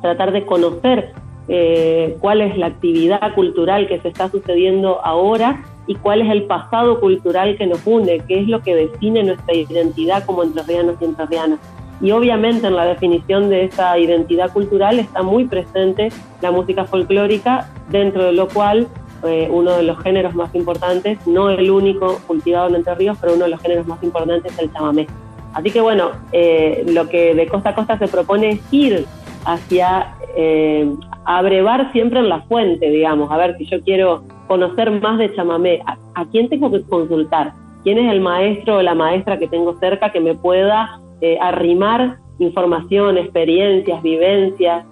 tratar 0.00 0.32
de 0.32 0.44
conocer 0.44 1.12
eh, 1.48 2.16
cuál 2.20 2.40
es 2.40 2.56
la 2.56 2.66
actividad 2.66 3.34
cultural 3.34 3.88
que 3.88 4.00
se 4.00 4.08
está 4.08 4.28
sucediendo 4.28 5.04
ahora 5.04 5.64
y 5.86 5.96
cuál 5.96 6.22
es 6.22 6.30
el 6.30 6.44
pasado 6.44 7.00
cultural 7.00 7.56
que 7.56 7.66
nos 7.66 7.84
une, 7.86 8.20
qué 8.28 8.40
es 8.40 8.48
lo 8.48 8.62
que 8.62 8.74
define 8.74 9.24
nuestra 9.24 9.54
identidad 9.54 10.24
como 10.24 10.42
entrerrianos 10.44 10.96
y 11.00 11.04
entrerrianas. 11.04 11.58
Y 12.00 12.10
obviamente 12.10 12.66
en 12.66 12.76
la 12.76 12.84
definición 12.84 13.48
de 13.48 13.64
esa 13.64 13.96
identidad 13.98 14.52
cultural 14.52 14.98
está 14.98 15.22
muy 15.22 15.44
presente 15.44 16.08
la 16.40 16.50
música 16.50 16.84
folclórica, 16.84 17.70
dentro 17.90 18.24
de 18.24 18.32
lo 18.32 18.48
cual 18.48 18.88
uno 19.22 19.76
de 19.76 19.82
los 19.84 19.98
géneros 20.00 20.34
más 20.34 20.54
importantes, 20.54 21.24
no 21.26 21.50
el 21.50 21.70
único 21.70 22.18
cultivado 22.26 22.68
en 22.68 22.76
Entre 22.76 22.94
Ríos, 22.94 23.16
pero 23.20 23.34
uno 23.34 23.44
de 23.44 23.50
los 23.50 23.60
géneros 23.60 23.86
más 23.86 24.02
importantes 24.02 24.52
es 24.52 24.58
el 24.58 24.72
chamamé. 24.72 25.06
Así 25.54 25.70
que 25.70 25.80
bueno, 25.80 26.12
eh, 26.32 26.84
lo 26.88 27.08
que 27.08 27.34
de 27.34 27.46
costa 27.46 27.70
a 27.70 27.74
costa 27.74 27.98
se 27.98 28.08
propone 28.08 28.50
es 28.52 28.60
ir 28.72 29.06
hacia 29.44 30.14
eh, 30.36 30.90
abrevar 31.24 31.92
siempre 31.92 32.20
en 32.20 32.28
la 32.28 32.42
fuente, 32.42 32.88
digamos, 32.90 33.30
a 33.30 33.36
ver 33.36 33.56
si 33.58 33.66
yo 33.66 33.82
quiero 33.82 34.24
conocer 34.46 34.90
más 35.00 35.18
de 35.18 35.34
chamamé, 35.34 35.82
¿a, 35.86 36.24
quién 36.26 36.48
tengo 36.48 36.70
que 36.70 36.82
consultar? 36.82 37.52
¿Quién 37.84 37.98
es 37.98 38.10
el 38.10 38.20
maestro 38.20 38.76
o 38.76 38.82
la 38.82 38.94
maestra 38.94 39.38
que 39.38 39.48
tengo 39.48 39.76
cerca 39.78 40.12
que 40.12 40.20
me 40.20 40.34
pueda 40.34 41.00
eh, 41.20 41.38
arrimar 41.40 42.18
información, 42.38 43.18
experiencias, 43.18 44.02
vivencias? 44.02 44.86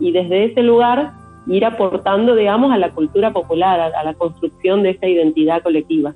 y 0.00 0.10
desde 0.10 0.46
ese 0.46 0.62
lugar 0.62 1.12
ir 1.46 1.64
aportando, 1.64 2.34
digamos, 2.34 2.72
a 2.72 2.78
la 2.78 2.90
cultura 2.90 3.32
popular, 3.32 3.80
a, 3.80 4.04
la 4.04 4.14
construcción 4.14 4.82
de 4.82 4.90
esta 4.90 5.06
identidad 5.06 5.62
colectiva. 5.62 6.14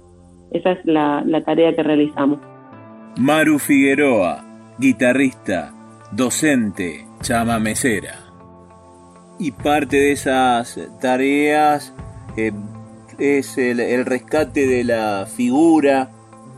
Esa 0.50 0.72
es 0.72 0.84
la, 0.84 1.42
tarea 1.44 1.74
que 1.74 1.82
realizamos. 1.82 2.38
Maru 3.18 3.58
Figueroa, 3.58 4.44
guitarrista, 4.78 5.72
docente, 6.12 7.06
chamamecera. 7.20 8.14
Y 9.38 9.52
parte 9.52 9.96
de 9.98 10.12
esas 10.12 10.78
tareas 11.00 11.94
eh, 12.36 12.52
es 13.18 13.58
el, 13.58 14.04
rescate 14.06 14.66
de 14.66 14.84
la 14.84 15.26
figura 15.26 16.10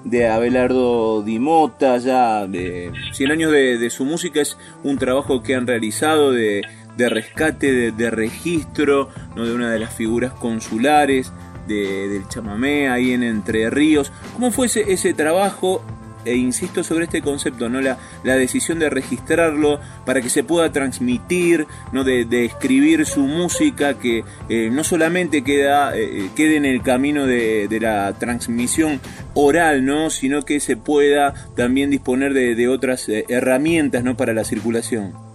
de 0.05 0.29
Abelardo 0.29 1.23
Dimota, 1.23 1.99
ya 1.99 2.47
de 2.47 2.91
100 3.13 3.31
años 3.33 3.53
de, 3.53 3.77
de, 3.77 3.91
su 3.91 4.07
música, 4.07 4.41
es 4.41 4.57
un 4.83 4.97
trabajo 4.97 5.43
que 5.43 5.55
han 5.55 5.67
realizado 5.67 6.33
de 6.33 6.63
de 7.01 7.09
rescate, 7.09 7.93
de, 7.93 8.11
registro 8.11 9.09
¿no? 9.35 9.47
de 9.47 9.55
una 9.55 9.71
de 9.71 9.79
las 9.79 9.95
figuras 9.95 10.33
consulares 10.35 11.33
del 11.67 12.27
chamamé 12.29 12.89
ahí 12.89 13.13
en 13.13 13.23
Entre 13.23 13.71
Ríos. 13.71 14.13
¿Cómo 14.35 14.51
fue 14.51 14.67
ese, 14.67 15.15
trabajo? 15.15 15.83
E 16.27 16.35
insisto 16.35 16.85
sobre 16.85 17.05
este 17.05 17.23
concepto, 17.23 17.71
¿no? 17.71 17.81
La, 17.81 17.97
la, 18.25 18.37
decisión 18.37 18.79
de 18.79 18.91
registrarlo 18.91 19.81
para 20.05 20.21
que 20.21 20.29
se 20.29 20.45
pueda 20.45 20.71
transmitir, 20.71 21.67
¿no? 21.93 22.05
de, 22.05 22.45
escribir 22.45 23.07
su 23.07 23.23
música, 23.23 23.95
que 23.95 24.23
eh, 24.51 24.69
no 24.71 24.85
solamente 24.85 25.43
queda, 25.43 25.97
eh, 25.97 26.29
quede 26.37 26.57
en 26.57 26.67
el 26.67 26.83
camino 26.83 27.27
de, 27.27 27.79
la 27.81 28.13
transmisión 28.19 29.01
oral, 29.33 29.87
¿no? 29.87 30.11
sino 30.11 30.43
que 30.43 30.61
se 30.61 30.77
pueda 30.77 31.33
también 31.57 31.89
disponer 31.89 32.35
de, 32.35 32.69
otras 32.69 33.09
eh, 33.09 33.25
herramientas 33.31 34.05
¿no? 34.05 34.19
para 34.19 34.35
la 34.35 34.45
circulación. 34.45 35.30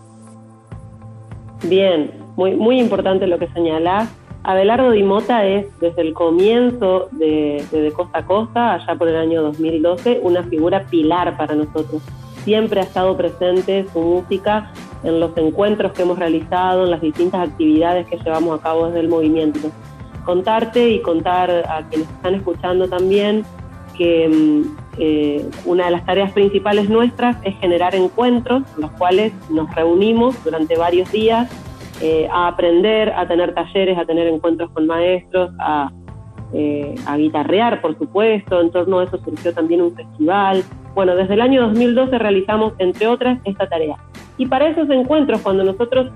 Bien, 1.64 2.12
muy, 2.36 2.56
muy 2.56 2.80
importante 2.80 3.28
lo 3.28 3.40
que 3.40 3.48
señalás. 3.48 4.10
Abelardo 4.44 4.92
Di 4.92 5.02
Mota 5.02 5.46
es, 5.46 5.68
desde 5.80 6.04
el 6.04 6.14
comienzo 6.14 7.08
de, 7.12 7.66
de, 7.72 7.92
Costa 7.92 8.20
a 8.20 8.26
Costa, 8.26 8.74
allá 8.74 8.96
por 8.96 9.08
el 9.08 9.16
año 9.16 9.42
2012, 9.42 10.20
una 10.22 10.44
figura 10.44 10.84
pilar 10.84 11.36
para 11.36 11.56
nosotros. 11.56 12.04
Siempre 12.44 12.80
ha 12.80 12.84
estado 12.84 13.18
presente 13.18 13.88
su 13.92 14.00
música 14.00 14.72
en 15.04 15.20
los 15.20 15.36
encuentros 15.38 15.94
que 15.94 16.04
hemos 16.04 16.20
realizado, 16.20 16.84
en 16.84 16.92
las 16.92 17.02
distintas 17.02 17.50
actividades 17.50 18.06
que 18.06 18.18
llevamos 18.18 18.60
a 18.60 18.62
cabo 18.62 18.86
desde 18.88 19.00
el 19.00 19.08
movimiento. 19.08 19.72
Contarte 20.26 20.90
y 20.90 21.02
contar 21.02 21.50
a 21.50 21.82
quienes 21.90 22.08
están 22.10 22.36
escuchando 22.36 22.88
también 22.88 23.44
que 23.98 24.28
mm, 24.28 24.85
eh, 24.98 25.46
una 25.66 25.86
de 25.86 25.92
las 25.92 26.06
tareas 26.06 26.32
principales 26.32 26.90
nuestras 26.90 27.38
es 27.44 27.58
generar 27.60 27.96
encuentros 27.96 28.64
en 28.76 28.82
los 28.82 28.92
cuales 28.92 29.34
nos 29.50 29.74
reunimos 29.76 30.42
durante 30.44 30.78
varios 30.78 31.12
días 31.12 31.50
eh, 32.02 32.28
a 32.32 32.48
aprender, 32.48 33.10
a 33.10 33.28
tener 33.28 33.54
talleres, 33.54 33.98
a 33.98 34.06
tener 34.06 34.28
encuentros 34.28 34.70
con 34.72 34.88
maestros, 34.88 35.52
a, 35.60 35.92
eh, 36.54 36.96
a 37.06 37.18
guitarrear, 37.18 37.82
por 37.82 37.98
supuesto. 37.98 38.62
En 38.62 38.72
torno 38.72 39.00
a 39.00 39.04
eso 39.04 39.18
surgió 39.18 39.54
también 39.54 39.82
un 39.82 39.94
festival. 39.94 40.64
Bueno, 40.94 41.16
desde 41.16 41.34
el 41.34 41.42
año 41.42 41.68
2012 41.68 42.18
realizamos, 42.18 42.74
entre 42.78 43.08
otras, 43.08 43.40
esta 43.44 43.68
tarea. 43.68 43.98
Y 44.38 44.46
para 44.46 44.68
esos 44.68 44.90
encuentros, 44.90 45.42
cuando 45.42 45.64
nosotros, 45.64 46.12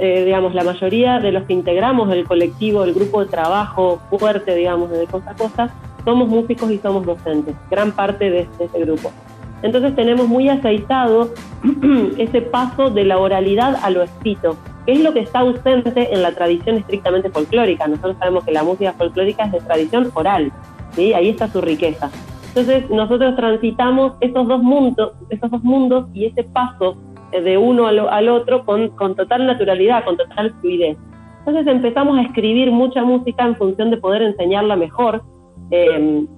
digamos, 0.00 0.54
la 0.54 0.64
mayoría 0.64 1.20
de 1.20 1.32
los 1.32 1.44
que 1.44 1.52
integramos 1.52 2.12
el 2.12 2.24
colectivo, 2.24 2.82
el 2.84 2.94
grupo 2.94 3.24
de 3.24 3.30
trabajo 3.30 4.00
fuerte, 4.10 4.54
digamos, 4.54 4.90
de 4.90 5.06
Costa 5.06 5.30
a 5.30 5.70
somos 6.04 6.28
músicos 6.28 6.70
y 6.70 6.78
somos 6.78 7.04
docentes, 7.04 7.54
gran 7.70 7.92
parte 7.92 8.30
de, 8.30 8.40
este, 8.40 8.64
ese 8.64 8.80
grupo. 8.80 9.10
Entonces 9.62 9.94
tenemos 9.94 10.28
muy 10.28 10.48
aceitado 10.48 11.30
ese 12.18 12.42
paso 12.42 12.90
de 12.90 13.04
la 13.04 13.18
oralidad 13.18 13.76
a 13.82 13.90
lo 13.90 14.02
escrito, 14.02 14.56
que 14.84 14.92
es 14.92 15.00
lo 15.00 15.12
que 15.12 15.20
está 15.20 15.40
ausente 15.40 16.12
en 16.12 16.22
la 16.22 16.32
tradición 16.32 16.76
estrictamente 16.76 17.30
folclórica. 17.30 17.86
Nosotros 17.86 18.16
sabemos 18.18 18.44
que 18.44 18.52
la 18.52 18.64
música 18.64 18.92
folclórica 18.92 19.44
es 19.44 19.52
de 19.52 19.60
tradición 19.60 20.10
oral, 20.14 20.52
¿sí? 20.92 21.12
ahí 21.12 21.28
está 21.28 21.48
su 21.48 21.60
riqueza. 21.60 22.10
Entonces 22.48 22.90
nosotros 22.90 23.36
transitamos 23.36 24.14
esos 24.20 24.46
dos 24.46 24.62
mundos, 24.62 25.12
esos 25.30 25.50
dos 25.50 25.62
mundos 25.62 26.06
y 26.12 26.26
ese 26.26 26.42
paso 26.42 26.96
de 27.30 27.56
uno 27.56 27.86
al, 27.86 28.00
al 28.00 28.28
otro 28.28 28.64
con, 28.64 28.88
con 28.90 29.14
total 29.14 29.46
naturalidad, 29.46 30.04
con 30.04 30.16
total 30.16 30.52
fluidez. 30.60 30.98
Entonces 31.38 31.66
empezamos 31.66 32.18
a 32.18 32.22
escribir 32.22 32.70
mucha 32.70 33.02
música 33.04 33.44
en 33.44 33.56
función 33.56 33.90
de 33.90 33.96
poder 33.96 34.22
enseñarla 34.22 34.76
mejor, 34.76 35.22
Em, 35.72 36.28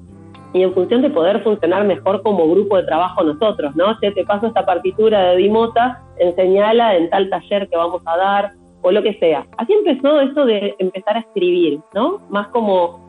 y 0.53 0.63
en 0.63 0.73
función 0.73 1.03
de 1.03 1.11
poder 1.11 1.43
funcionar 1.43 1.85
mejor 1.85 2.23
como 2.23 2.49
grupo 2.49 2.77
de 2.77 2.85
trabajo 2.85 3.25
nosotros, 3.25 3.75
¿no? 3.75 3.99
Si 3.99 4.11
te 4.13 4.25
paso 4.25 4.47
esta 4.47 4.65
partitura 4.65 5.31
de 5.31 5.37
Dimota, 5.39 6.01
enseñala 6.19 6.97
en 6.97 7.11
tal 7.11 7.29
taller 7.29 7.69
que 7.69 7.77
vamos 7.77 8.01
a 8.07 8.17
dar, 8.17 8.53
o 8.85 8.93
lo 8.93 9.03
que 9.03 9.15
sea. 9.15 9.47
Así 9.57 9.73
empezó 9.73 10.21
eso 10.21 10.45
de 10.45 10.77
empezar 10.79 11.17
a 11.17 11.21
escribir, 11.21 11.81
¿no? 11.95 12.21
Más 12.29 12.49
como 12.49 13.03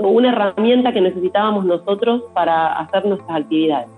una 0.00 0.30
herramienta 0.30 0.92
que 0.92 1.00
necesitábamos 1.00 1.64
nosotros 1.64 2.22
para 2.34 2.78
hacer 2.78 3.04
nuestras 3.06 3.40
actividades. 3.40 3.88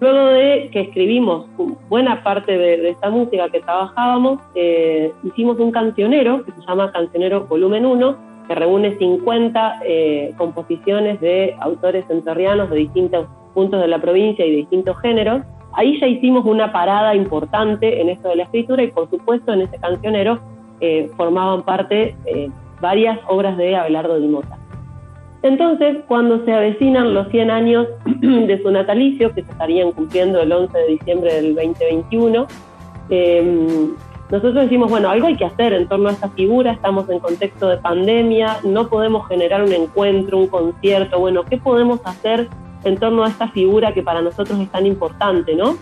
Luego 0.00 0.26
de 0.26 0.68
que 0.72 0.80
escribimos 0.80 1.46
buena 1.88 2.22
parte 2.22 2.56
de, 2.56 2.90
esta 2.90 3.10
música 3.10 3.48
que 3.50 3.60
trabajábamos, 3.60 4.40
eh, 4.54 5.12
hicimos 5.22 5.58
un 5.58 5.70
cancionero 5.70 6.44
que 6.44 6.52
se 6.52 6.60
llama 6.66 6.90
Cancionero 6.90 7.46
Volumen 7.46 7.86
1, 7.86 8.16
que 8.46 8.54
reúne 8.54 8.96
50 8.98 9.80
eh, 9.84 10.34
composiciones 10.36 11.20
de 11.20 11.54
autores 11.60 12.04
entrerrianos 12.08 12.70
de 12.70 12.76
distintos 12.76 13.26
puntos 13.54 13.80
de 13.80 13.88
la 13.88 13.98
provincia 13.98 14.44
y 14.44 14.50
de 14.50 14.56
distintos 14.58 14.98
géneros. 15.00 15.42
Ahí 15.72 15.98
ya 16.00 16.06
hicimos 16.06 16.44
una 16.46 16.72
parada 16.72 17.14
importante 17.14 18.00
en 18.00 18.08
esto 18.08 18.28
de 18.28 18.36
la 18.36 18.42
escritura 18.44 18.82
y 18.82 18.88
por 18.88 19.10
supuesto 19.10 19.52
en 19.52 19.62
ese 19.62 19.78
cancionero 19.78 20.38
eh, 20.80 21.10
formaban 21.16 21.62
parte 21.62 22.14
eh, 22.26 22.50
varias 22.80 23.18
obras 23.28 23.56
de 23.56 23.76
Abelardo 23.76 24.18
Mota. 24.20 24.58
Entonces, 25.42 25.98
cuando 26.08 26.44
se 26.44 26.52
avecinan 26.52 27.14
los 27.14 27.28
100 27.28 27.50
años 27.50 27.86
de 28.04 28.60
su 28.62 28.70
natalicio, 28.70 29.32
que 29.34 29.42
se 29.42 29.50
estarían 29.50 29.92
cumpliendo 29.92 30.40
el 30.40 30.52
11 30.52 30.76
de 30.76 30.86
diciembre 30.88 31.34
del 31.34 31.54
2021, 31.54 32.46
nosotros 34.30 34.54
decimos, 34.54 34.90
bueno, 34.90 35.08
algo 35.08 35.28
hay 35.28 35.36
que 35.36 35.44
hacer 35.44 35.72
en 35.72 35.86
torno 35.86 36.08
a 36.08 36.12
esta 36.12 36.28
figura, 36.30 36.72
estamos 36.72 37.08
en 37.10 37.20
contexto 37.20 37.68
de 37.68 37.76
pandemia, 37.76 38.58
no 38.64 38.88
podemos 38.88 39.28
generar 39.28 39.62
un 39.62 39.72
encuentro, 39.72 40.38
un 40.38 40.48
concierto, 40.48 41.20
bueno, 41.20 41.44
¿qué 41.44 41.58
podemos 41.58 42.00
hacer 42.04 42.48
en 42.82 42.96
torno 42.96 43.24
a 43.24 43.28
esta 43.28 43.48
figura 43.48 43.94
que 43.94 44.02
para 44.02 44.22
nosotros 44.22 44.58
es 44.58 44.68
tan 44.70 44.84
importante, 44.86 45.54
¿no? 45.54 45.76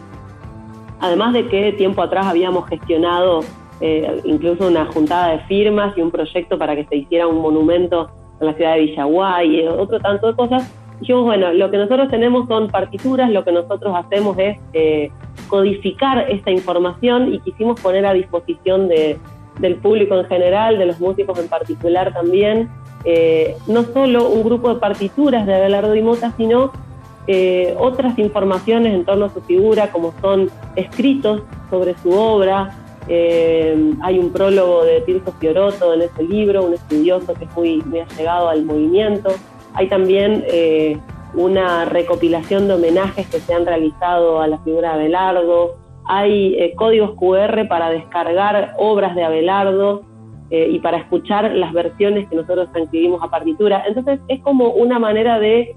Además 1.00 1.32
de 1.32 1.48
que 1.48 1.72
tiempo 1.72 2.02
atrás 2.02 2.26
habíamos 2.26 2.68
gestionado 2.68 3.40
eh, 3.80 4.20
incluso 4.24 4.68
una 4.68 4.86
juntada 4.86 5.32
de 5.32 5.38
firmas 5.40 5.96
y 5.96 6.02
un 6.02 6.10
proyecto 6.10 6.58
para 6.58 6.76
que 6.76 6.84
se 6.84 6.96
hiciera 6.96 7.26
un 7.26 7.40
monumento 7.40 8.10
en 8.40 8.46
la 8.46 8.54
ciudad 8.54 8.74
de 8.74 8.80
Villaguay 8.80 9.60
y 9.60 9.66
otro 9.66 9.98
tanto 10.00 10.28
de 10.28 10.34
cosas, 10.34 10.72
dijimos, 11.00 11.24
bueno, 11.24 11.52
lo 11.52 11.70
que 11.70 11.78
nosotros 11.78 12.08
tenemos 12.08 12.46
son 12.48 12.68
partituras, 12.68 13.30
lo 13.30 13.44
que 13.44 13.52
nosotros 13.52 13.94
hacemos 13.96 14.36
es 14.38 14.58
eh, 14.72 15.10
codificar 15.48 16.30
esta 16.30 16.50
información 16.50 17.32
y 17.32 17.40
quisimos 17.40 17.80
poner 17.80 18.06
a 18.06 18.12
disposición 18.12 18.88
de, 18.88 19.18
del 19.58 19.76
público 19.76 20.18
en 20.18 20.26
general, 20.26 20.78
de 20.78 20.86
los 20.86 21.00
músicos 21.00 21.38
en 21.38 21.48
particular 21.48 22.12
también, 22.12 22.68
eh, 23.04 23.56
no 23.66 23.82
solo 23.84 24.28
un 24.28 24.42
grupo 24.44 24.72
de 24.72 24.80
partituras 24.80 25.46
de 25.46 25.54
Abelardo 25.54 25.94
y 25.94 26.02
Mota, 26.02 26.32
sino 26.36 26.72
eh, 27.26 27.74
otras 27.78 28.18
informaciones 28.18 28.94
en 28.94 29.04
torno 29.04 29.26
a 29.26 29.30
su 29.30 29.40
figura, 29.42 29.90
como 29.90 30.14
son 30.20 30.50
escritos 30.76 31.42
sobre 31.70 31.94
su 32.02 32.10
obra. 32.10 32.78
hay 33.06 34.18
un 34.18 34.32
prólogo 34.32 34.84
de 34.84 35.02
Tirso 35.02 35.32
Fioroto 35.32 35.92
en 35.92 36.02
ese 36.02 36.22
libro, 36.22 36.64
un 36.64 36.74
estudioso 36.74 37.34
que 37.34 37.44
es 37.44 37.56
muy, 37.56 37.82
muy 37.82 38.00
allegado 38.00 38.48
al 38.48 38.64
movimiento. 38.64 39.30
Hay 39.74 39.88
también 39.88 40.44
eh, 40.46 40.96
una 41.34 41.84
recopilación 41.84 42.68
de 42.68 42.74
homenajes 42.74 43.26
que 43.28 43.40
se 43.40 43.52
han 43.52 43.66
realizado 43.66 44.40
a 44.40 44.46
la 44.46 44.58
figura 44.58 44.90
de 44.90 45.02
Abelardo. 45.02 45.74
Hay 46.06 46.54
eh, 46.54 46.74
códigos 46.76 47.16
QR 47.16 47.66
para 47.68 47.90
descargar 47.90 48.74
obras 48.78 49.16
de 49.16 49.24
Abelardo 49.24 50.02
eh, 50.50 50.68
y 50.70 50.78
para 50.78 50.98
escuchar 50.98 51.50
las 51.52 51.72
versiones 51.72 52.28
que 52.28 52.36
nosotros 52.36 52.70
transcribimos 52.72 53.20
a 53.22 53.30
partitura. 53.30 53.82
Entonces 53.86 54.20
es 54.28 54.40
como 54.42 54.68
una 54.70 55.00
manera 55.00 55.40
de, 55.40 55.76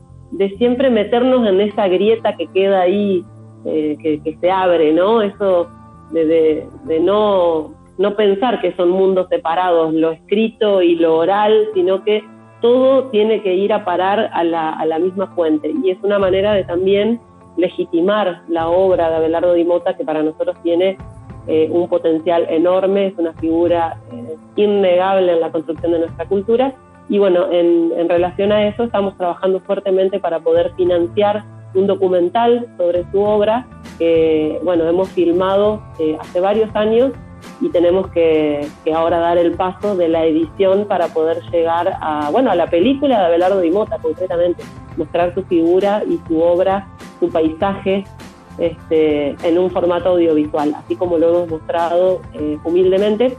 siempre 0.58 0.92
meternos 0.92 1.48
en 1.48 1.60
esa 1.62 1.88
grieta 1.88 2.36
que 2.36 2.48
queda 2.48 2.82
ahí, 2.82 3.26
que, 3.64 4.38
se 4.40 4.52
abre, 4.52 4.94
¿no? 4.94 5.22
Eso 5.22 5.70
de, 6.12 6.68
de 6.84 7.00
no, 7.00 7.74
no 7.98 8.16
pensar 8.16 8.62
que 8.62 8.74
son 8.76 8.90
mundos 8.90 9.28
separados, 9.30 9.94
lo 9.94 10.12
escrito 10.12 10.82
y 10.82 10.96
lo 10.96 11.18
oral, 11.18 11.70
sino 11.74 12.04
que 12.04 12.24
todo 12.62 13.06
tiene 13.06 13.42
que 13.42 13.54
ir 13.54 13.74
a 13.74 13.86
parar 13.86 14.30
a 14.34 14.44
la, 14.44 15.00
misma 15.00 15.28
fuente. 15.28 15.74
Y 15.84 15.92
es 15.92 15.98
una 16.04 16.20
manera 16.20 16.54
de 16.54 16.64
también 16.64 17.20
legitimar 17.56 18.42
la 18.48 18.68
obra 18.68 19.10
de 19.10 19.16
Abelardo 19.16 19.54
Di 19.54 19.64
Mota 19.64 19.96
que 19.96 20.04
para 20.04 20.22
nosotros 20.22 20.58
tiene 20.64 20.98
eh, 21.48 21.70
un 21.72 21.88
potencial 21.88 22.46
enorme, 22.50 23.08
es 23.08 23.18
una 23.18 23.34
figura 23.34 23.98
eh, 24.12 24.36
innegable 24.56 25.34
en 25.34 25.40
la 25.40 25.52
construcción 25.52 25.92
de 25.92 26.00
nuestra 26.00 26.26
cultura. 26.26 26.74
Y 27.10 27.20
bueno, 27.20 27.48
en, 27.52 28.10
relación 28.10 28.52
a 28.52 28.68
eso 28.68 28.84
estamos 28.84 29.16
trabajando 29.18 29.60
fuertemente 29.62 30.20
para 30.20 30.40
poder 30.40 30.74
financiar 30.76 31.44
un 31.74 31.88
documental 31.88 32.68
sobre 32.78 33.10
su 33.12 33.22
obra 33.22 33.66
que 33.98 34.60
bueno, 34.64 34.88
hemos 34.88 35.10
filmado 35.10 35.82
eh, 36.00 36.18
hace 36.20 36.40
varios 36.40 36.74
años 36.76 37.12
y 37.60 37.70
tenemos 37.70 38.08
que, 38.12 38.68
ahora 38.94 39.20
dar 39.20 39.38
el 39.38 39.54
paso 39.54 39.96
de 39.96 40.08
la 40.08 40.26
edición 40.26 40.86
para 40.86 41.08
poder 41.08 41.42
llegar 41.52 41.98
a, 42.02 42.30
bueno, 42.32 42.52
a 42.52 42.56
la 42.56 42.68
película 42.68 43.20
de 43.20 43.26
Abelardo 43.26 43.62
Di 43.62 43.72
Mota, 43.72 43.98
concretamente, 43.98 44.64
mostrar 44.96 45.34
su 45.34 45.44
figura 45.44 46.04
y 46.08 46.20
su 46.28 46.40
obra, 46.40 46.88
su 47.20 47.30
paisaje 47.30 48.04
este, 48.58 49.36
en 49.48 49.58
un 49.58 49.72
formato 49.72 50.10
audiovisual, 50.10 50.76
así 50.76 50.96
como 50.96 51.18
lo 51.18 51.30
hemos 51.30 51.50
mostrado 51.50 52.22
eh, 52.34 52.58
humildemente 52.64 53.38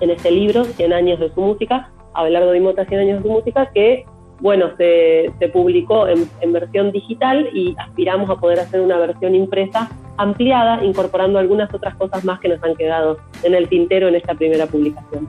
en 0.00 0.10
este 0.10 0.30
libro, 0.30 0.64
100 0.64 0.92
años 0.92 1.20
de 1.20 1.32
su 1.32 1.40
música, 1.40 1.90
Abelardo 2.14 2.52
Di 2.52 2.60
Mota, 2.60 2.84
100 2.84 3.00
años 3.00 3.22
de 3.22 3.28
su 3.28 3.34
música, 3.34 3.70
que 3.72 4.06
bueno, 4.40 4.70
se, 4.76 5.32
publicó 5.52 6.06
en, 6.08 6.52
versión 6.52 6.92
digital 6.92 7.48
y 7.52 7.74
aspiramos 7.78 8.30
a 8.30 8.36
poder 8.36 8.60
hacer 8.60 8.80
una 8.80 8.98
versión 8.98 9.34
impresa 9.34 9.90
ampliada, 10.16 10.84
incorporando 10.84 11.38
algunas 11.38 11.72
otras 11.72 11.94
cosas 11.96 12.24
más 12.24 12.40
que 12.40 12.48
nos 12.48 12.62
han 12.62 12.74
quedado 12.76 13.18
en 13.42 13.54
el 13.54 13.68
tintero 13.68 14.08
en 14.08 14.16
esta 14.16 14.34
primera 14.34 14.66
publicación. 14.66 15.28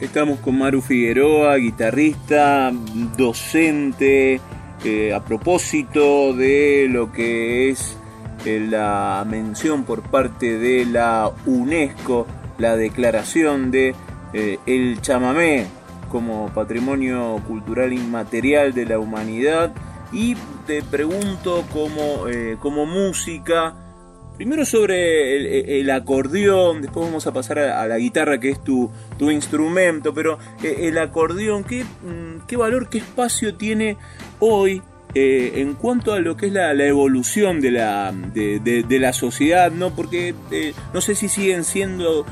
Estamos 0.00 0.38
con 0.38 0.58
Maru 0.58 0.80
Figueroa, 0.80 1.56
guitarrista, 1.56 2.70
docente, 3.16 4.40
eh, 4.84 5.12
a 5.12 5.24
propósito 5.24 6.32
de 6.34 6.86
lo 6.88 7.10
que 7.10 7.70
es 7.70 7.98
eh, 8.46 8.64
la 8.70 9.26
mención 9.28 9.84
por 9.84 10.02
parte 10.02 10.56
de 10.56 10.86
la 10.86 11.32
UNESCO, 11.46 12.26
la 12.58 12.76
declaración 12.76 13.72
de 13.72 13.94
eh, 14.32 14.58
el 14.66 15.00
chamamé 15.00 15.66
como 16.08 16.48
patrimonio 16.54 17.40
cultural 17.46 17.92
inmaterial 17.92 18.72
de 18.72 18.86
la 18.86 18.98
humanidad. 18.98 19.72
Y 20.12 20.36
te 20.66 20.82
pregunto 20.82 21.64
como, 21.72 22.28
eh, 22.28 22.56
como 22.60 22.86
música, 22.86 23.74
primero 24.36 24.64
sobre 24.64 25.80
el, 25.80 25.90
acordeón, 25.90 26.80
después 26.80 27.06
vamos 27.06 27.26
a 27.26 27.32
pasar 27.32 27.58
a, 27.58 27.86
la 27.86 27.98
guitarra 27.98 28.38
que 28.38 28.50
es 28.50 28.62
tu, 28.62 28.90
tu 29.18 29.30
instrumento, 29.30 30.14
pero 30.14 30.38
eh, 30.62 30.88
el 30.88 30.98
acordeón, 30.98 31.64
¿qué, 31.64 31.84
mm, 31.84 32.46
¿qué 32.46 32.56
valor, 32.56 32.88
qué 32.88 32.98
espacio 32.98 33.56
tiene 33.56 33.96
hoy 34.38 34.82
eh, 35.18 35.60
en 35.60 35.74
cuanto 35.74 36.12
a 36.12 36.20
lo 36.20 36.36
que 36.36 36.46
es 36.46 36.52
la, 36.52 36.72
evolución 36.72 37.60
de 37.60 37.70
la, 37.70 38.12
de, 38.12 38.98
la 38.98 39.12
sociedad, 39.12 39.70
¿no? 39.70 39.90
Porque 39.90 40.34
no 40.92 41.00
sé 41.00 41.14
si 41.14 41.28
siguen 41.28 41.64
siendo 41.64 42.24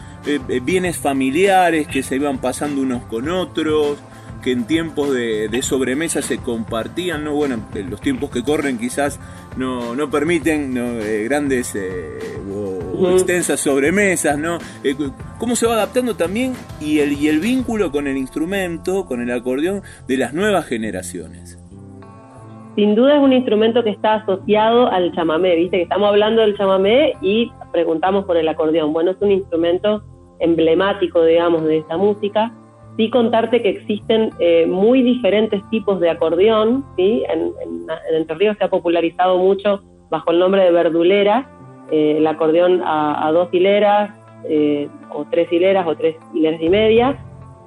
bienes 0.63 0.97
familiares 0.97 1.87
que 1.87 2.03
se 2.03 2.17
iban 2.17 2.39
pasando 2.39 2.81
unos 2.83 3.05
con 3.05 3.29
otros, 3.29 3.99
que 4.47 4.53
en 4.53 4.65
tiempos 4.65 5.13
de, 5.13 5.61
sobremesa 5.61 6.23
se 6.23 6.39
compartían, 6.39 7.25
¿no? 7.25 7.35
Bueno, 7.35 7.67
los 7.75 8.01
tiempos 8.01 8.31
que 8.31 8.45
corren 8.45 8.79
quizás 8.79 9.19
no, 9.57 9.97
no 9.97 10.09
permiten 10.09 10.73
eh, 10.77 11.25
grandes 11.25 11.75
eh, 11.75 12.39
o, 12.49 13.11
extensas 13.11 13.59
sobremesas, 13.59 14.39
¿no? 14.39 14.59
Eh, 14.85 14.95
¿Cómo 15.39 15.57
se 15.57 15.67
va 15.67 15.75
adaptando 15.75 16.15
también 16.15 16.55
y 16.81 17.01
el, 17.01 17.15
y 17.15 17.27
el 17.27 17.41
vínculo 17.41 17.91
con 17.91 18.07
el 18.07 18.17
instrumento, 18.17 19.07
con 19.07 19.21
el 19.21 19.33
acordeón 19.33 19.83
de 20.07 20.17
las 20.17 20.33
nuevas 20.33 20.67
generaciones? 20.67 21.59
Sin 22.77 22.95
duda 22.95 23.17
es 23.17 23.21
un 23.21 23.33
instrumento 23.33 23.83
que 23.83 23.91
está 23.91 24.15
asociado 24.15 24.87
al 24.93 25.13
chamamé, 25.13 25.57
viste 25.57 25.79
que 25.79 25.83
estamos 25.85 26.09
hablando 26.09 26.43
del 26.43 26.57
chamamé 26.57 27.15
y 27.21 27.51
preguntamos 27.73 28.25
por 28.27 28.37
el 28.37 28.49
acordeón. 28.49 28.93
Bueno, 28.93 29.11
es 29.13 29.17
un 29.21 29.33
instrumento 29.33 30.03
emblemático, 30.39 31.25
digamos, 31.25 31.65
de 31.65 31.79
esta 31.79 31.97
música 31.97 32.53
sí 32.97 33.11
contarte 33.11 33.63
que 33.63 33.69
existen 33.71 34.31
eh, 34.39 34.67
muy 34.67 35.03
diferentes 35.03 35.63
tipos 35.71 36.01
de 36.01 36.11
acordeón, 36.11 36.85
¿sí? 36.97 37.25
En, 37.29 37.53
Entre 38.13 38.37
Ríos 38.37 38.57
se 38.59 38.65
ha 38.65 38.71
popularizado 38.71 39.39
mucho 39.39 39.83
bajo 40.11 40.31
el 40.31 40.39
nombre 40.39 40.63
de 40.63 40.71
verdulera, 40.71 41.49
eh, 41.91 42.17
el 42.19 42.27
acordeón 42.27 42.83
a, 42.85 43.31
dos 43.33 43.49
hileras, 43.53 44.11
eh, 44.49 44.89
o 45.11 45.25
tres 45.31 45.53
hileras, 45.53 45.87
o 45.87 45.95
tres 45.95 46.17
hileras 46.35 46.61
y 46.61 46.69
media, 46.69 47.19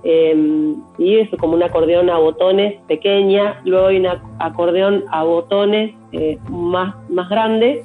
y 0.04 1.18
es 1.18 1.30
como 1.40 1.54
un 1.54 1.64
acordeón 1.64 2.10
a 2.10 2.18
botones 2.18 2.82
pequeña, 2.88 3.62
luego 3.66 3.88
hay 3.88 3.98
un 3.98 4.08
acordeón 4.40 5.04
a 5.12 5.24
botones 5.24 5.94
más, 6.50 6.96
más 7.10 7.30
grande, 7.30 7.84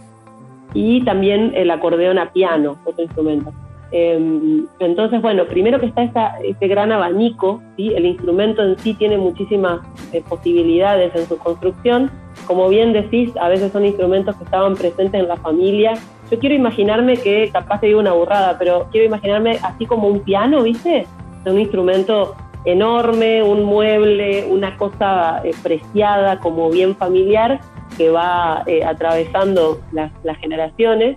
y 0.75 1.03
también 1.05 1.53
el 1.55 1.71
acordeón 1.71 2.19
a 2.19 2.33
piano, 2.33 2.77
otro 2.85 3.05
instrumento. 3.05 3.53
Em, 3.93 4.67
entonces, 4.81 5.23
bueno, 5.23 5.47
primero 5.47 5.79
que 5.79 5.87
está 5.87 6.03
esa, 6.03 6.39
ese 6.43 6.67
gran 6.67 6.91
abanico, 6.91 7.63
¿sí? 7.77 7.93
el 7.95 8.07
instrumento 8.07 8.61
en 8.63 8.77
sí 8.79 8.95
tiene 8.95 9.17
muchísimas 9.17 9.81
eh, 10.13 10.21
posibilidades 10.29 11.15
en 11.15 11.27
su 11.27 11.39
construcción. 11.39 12.11
Como 12.49 12.69
bien 12.69 12.93
decís, 12.93 13.33
a 13.41 13.49
veces 13.49 13.71
son 13.71 13.85
instrumentos 13.85 14.35
que 14.35 14.45
estaban 14.45 14.75
presentes 14.75 15.21
en 15.21 15.29
la 15.29 15.37
familia. 15.37 15.93
Yo 16.29 16.41
quiero 16.41 16.57
imaginarme 16.57 17.17
que, 17.17 17.51
capaz 17.53 17.81
te 17.81 17.87
digo 17.87 18.01
una 18.01 18.13
burrada, 18.13 18.59
pero 18.59 18.89
quiero 18.91 19.07
imaginarme 19.07 19.59
así 19.63 19.87
como 19.87 20.09
un 20.09 20.21
piano, 20.21 20.65
¿viste? 20.65 21.07
Un 21.47 21.61
instrumento 21.61 22.35
enorme, 22.65 23.43
un 23.43 23.65
mueble, 23.65 24.47
una 24.47 24.77
cosa 24.77 25.43
eh, 25.45 25.51
preciada, 25.63 26.41
como 26.41 26.71
bien 26.71 26.97
familiar, 26.97 27.61
que 27.97 28.11
va 28.11 28.63
eh, 28.67 28.85
atravesando 28.85 29.81
las, 29.93 30.13
generaciones 30.41 31.17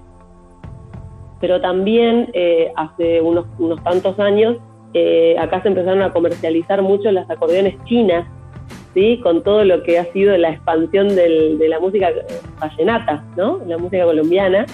pero 1.39 1.61
también 1.61 2.29
eh, 2.33 2.71
hace 2.75 3.21
unos, 3.21 3.45
tantos 3.83 4.19
años 4.19 4.57
eh, 4.93 5.35
acá 5.37 5.61
se 5.61 5.67
empezaron 5.67 6.01
a 6.01 6.11
comercializar 6.11 6.81
mucho 6.81 7.11
las 7.11 7.29
acordeones 7.29 7.75
chinas, 7.83 8.25
¿sí? 8.95 9.19
con 9.21 9.43
todo 9.43 9.63
lo 9.63 9.83
que 9.83 9.99
ha 9.99 10.05
sido 10.13 10.35
la 10.35 10.49
expansión 10.49 11.15
de 11.15 11.67
la 11.67 11.79
música 11.79 12.09
vallenata, 12.59 13.23
¿no? 13.35 13.59
la 13.67 13.77
música 13.77 14.05
colombiana. 14.05 14.65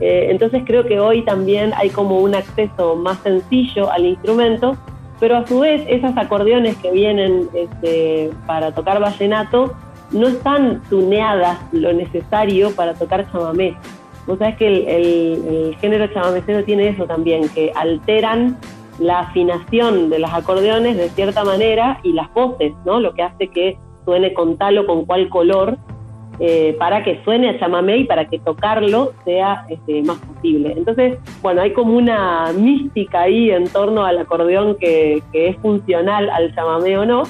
Entonces 0.00 0.62
creo 0.66 0.84
que 0.86 0.98
hoy 0.98 1.22
también 1.24 1.72
hay 1.76 1.90
como 1.90 2.18
un 2.18 2.34
acceso 2.34 2.96
más 2.96 3.18
sencillo 3.20 3.90
al 3.90 4.06
instrumento, 4.06 4.76
pero 5.20 5.36
a 5.36 5.46
su 5.46 5.60
vez 5.60 5.84
esas 5.88 6.16
acordeones 6.16 6.76
que 6.76 6.90
vienen 6.90 7.48
este, 7.54 8.30
para 8.46 8.72
tocar 8.72 9.00
vallenato 9.00 9.74
no 10.10 10.28
están 10.28 10.82
tuneadas 10.88 11.58
lo 11.72 11.92
necesario 11.92 12.74
para 12.74 12.94
tocar 12.94 13.30
chamamé. 13.30 13.76
Vos 14.26 14.38
sabés 14.38 14.56
que 14.56 14.66
el, 14.66 15.76
género 15.80 16.06
chamamecero 16.08 16.64
tiene 16.64 16.88
eso 16.88 17.06
también, 17.06 17.48
que 17.48 17.72
alteran 17.74 18.58
la 18.98 19.20
afinación 19.20 20.10
de 20.10 20.18
los 20.18 20.32
acordeones 20.32 20.96
de 20.96 21.08
cierta 21.10 21.44
manera 21.44 22.00
y 22.02 22.12
las 22.12 22.32
voces, 22.34 22.72
¿no? 22.84 23.00
Lo 23.00 23.14
que 23.14 23.22
hace 23.22 23.48
que 23.48 23.78
suene 24.04 24.34
con 24.34 24.56
tal 24.56 24.78
o 24.78 24.86
con 24.86 25.04
cual 25.04 25.28
color 25.28 25.78
eh, 26.40 26.76
para 26.78 27.02
que 27.02 27.22
suene 27.24 27.50
a 27.50 27.58
chamamé 27.58 27.98
y 27.98 28.04
para 28.04 28.26
que 28.26 28.38
tocarlo 28.38 29.12
sea 29.24 29.66
este, 29.68 30.02
más 30.02 30.18
posible. 30.18 30.74
Entonces, 30.76 31.18
bueno, 31.42 31.62
hay 31.62 31.72
como 31.72 31.96
una 31.96 32.52
mística 32.52 33.22
ahí 33.22 33.50
en 33.50 33.68
torno 33.68 34.04
al 34.04 34.18
acordeón 34.18 34.76
que, 34.76 35.22
es 35.32 35.56
funcional 35.56 36.30
al 36.30 36.54
chamamé 36.54 36.96
o 36.98 37.04
no, 37.04 37.24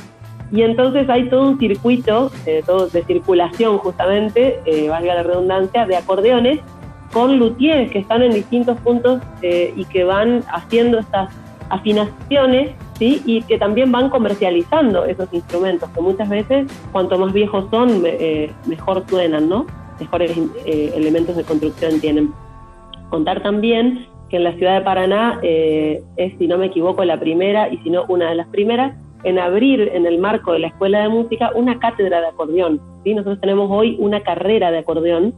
Y 0.50 0.62
entonces 0.62 1.08
hay 1.10 1.28
todo 1.28 1.48
un 1.50 1.58
circuito, 1.58 2.30
eh, 2.46 2.62
todo 2.64 2.88
de 2.88 3.02
circulación 3.04 3.78
justamente, 3.78 4.60
eh, 4.64 4.88
valga 4.88 5.14
la 5.14 5.22
redundancia, 5.22 5.84
de 5.86 5.96
acordeones 5.96 6.60
con 7.12 7.38
luthiers 7.38 7.90
que 7.90 7.98
están 7.98 8.22
en 8.22 8.32
distintos 8.32 8.78
puntos 8.80 9.20
eh, 9.42 9.72
y 9.76 9.84
que 9.86 10.04
van 10.04 10.42
haciendo 10.52 10.98
estas 10.98 11.30
afinaciones 11.70 12.70
¿sí? 12.98 13.22
y 13.24 13.42
que 13.42 13.58
también 13.58 13.92
van 13.92 14.10
comercializando 14.10 15.04
esos 15.04 15.32
instrumentos, 15.32 15.90
que 15.90 16.00
muchas 16.00 16.28
veces 16.28 16.66
cuanto 16.92 17.18
más 17.18 17.32
viejos 17.32 17.66
son, 17.70 18.02
mejor 18.66 19.04
suenan, 19.08 19.48
¿no? 19.48 19.66
mejores 20.00 20.36
elementos 20.64 21.36
de 21.36 21.44
construcción 21.44 22.00
tienen. 22.00 22.32
Contar 23.10 23.42
también 23.42 24.06
que 24.28 24.36
en 24.36 24.44
la 24.44 24.52
ciudad 24.54 24.78
de 24.78 24.84
Paraná 24.84 25.40
es, 25.42 26.02
si 26.38 26.46
no 26.46 26.58
me 26.58 26.66
equivoco, 26.66 27.04
la 27.04 27.18
primera 27.18 27.68
y 27.68 27.78
si 27.78 27.90
no 27.90 28.04
una 28.08 28.28
de 28.28 28.36
las 28.36 28.46
primeras 28.48 28.94
en 29.24 29.38
abrir 29.38 29.90
en 29.92 30.06
el 30.06 30.18
marco 30.18 30.52
de 30.52 30.60
la 30.60 30.68
Escuela 30.68 31.02
de 31.02 31.08
Música 31.08 31.50
una 31.54 31.78
cátedra 31.78 32.20
de 32.20 32.28
acordeón. 32.28 32.80
¿sí? 33.04 33.14
Nosotros 33.14 33.40
tenemos 33.40 33.68
hoy 33.70 33.96
una 33.98 34.20
carrera 34.20 34.70
de 34.70 34.78
acordeón 34.78 35.34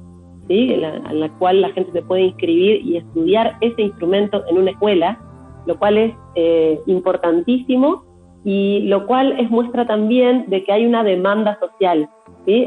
¿sí? 0.49 0.75
en, 0.75 1.21
la, 1.21 1.29
cual 1.39 1.61
la 1.61 1.71
gente 1.71 1.93
se 1.93 2.03
puede 2.03 2.23
inscribir 2.23 2.85
y 2.85 2.97
estudiar 2.97 3.57
ese 3.61 3.83
instrumento 3.83 4.45
en 4.49 4.59
una 4.59 4.73
escuela, 4.73 5.19
lo 5.67 5.79
cual 5.79 5.99
es 5.99 6.15
eh, 6.35 6.81
importantísimo 6.87 8.05
y 8.45 8.81
lo 8.89 9.07
cual 9.07 9.39
es 9.39 9.51
muestra 9.51 9.87
también 9.87 10.45
de 10.49 10.65
que 10.65 10.73
hay 10.73 10.87
una 10.87 11.05
demanda 11.05 11.59
social. 11.61 12.09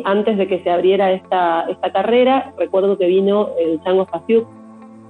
Antes 0.06 0.38
de 0.38 0.48
que 0.48 0.64
se 0.64 0.70
abriera 0.70 1.12
esta, 1.12 1.66
esta 1.70 1.92
carrera, 1.92 2.54
recuerdo 2.58 2.98
que 2.98 3.08
vino 3.08 3.50
el 3.60 3.82
Chango 3.84 4.06
Faciuk 4.06 4.48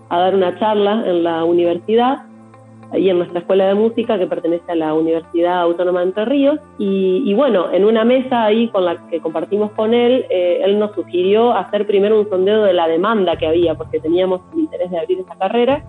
a 0.10 0.18
dar 0.18 0.34
una 0.34 0.58
charla 0.58 1.04
en 1.06 1.24
la 1.24 1.44
universidad 1.44 2.24
y 2.94 3.10
en 3.10 3.18
nuestra 3.18 3.40
escuela 3.40 3.68
de 3.68 3.74
música 3.74 4.18
que 4.20 4.28
pertenece 4.28 4.72
a 4.72 4.76
la 4.76 4.94
Universidad 4.94 5.62
Autónoma 5.62 6.02
de 6.02 6.08
Entre 6.08 6.26
Ríos. 6.26 6.60
Y, 6.78 7.34
bueno, 7.34 7.72
en 7.72 7.86
una 7.86 8.04
mesa 8.04 8.46
ahí 8.46 8.68
con 8.70 8.86
la 8.86 9.08
que 9.08 9.20
compartimos 9.20 9.72
con 9.72 9.94
él, 9.94 10.26
eh, 10.30 10.62
él 10.64 10.80
nos 10.80 10.94
sugirió 10.94 11.54
hacer 11.54 11.88
primero 11.88 12.20
un 12.20 12.30
sondeo 12.30 12.64
de 12.64 12.74
la 12.74 12.88
demanda 12.88 13.36
que 13.36 13.48
había, 13.48 13.76
porque 13.76 14.00
teníamos 14.00 14.42
el 14.54 14.62
interés 14.62 14.92
de 14.92 15.00
abrir 15.00 15.20
esa 15.20 15.36
carrera. 15.36 15.84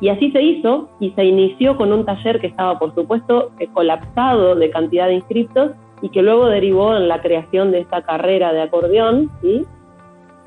Y 0.00 0.08
así 0.08 0.30
se 0.30 0.42
hizo 0.42 0.88
y 1.00 1.10
se 1.12 1.24
inició 1.24 1.76
con 1.76 1.92
un 1.92 2.04
taller 2.04 2.40
que 2.40 2.48
estaba, 2.48 2.78
por 2.78 2.94
supuesto, 2.94 3.50
colapsado 3.72 4.54
de 4.54 4.70
cantidad 4.70 5.06
de 5.06 5.14
inscriptos 5.14 5.72
y 6.02 6.10
que 6.10 6.22
luego 6.22 6.46
derivó 6.46 6.96
en 6.96 7.08
la 7.08 7.22
creación 7.22 7.70
de 7.70 7.80
esta 7.80 8.02
carrera 8.02 8.52
de 8.52 8.62
acordeón, 8.62 9.30
¿sí? 9.40 9.64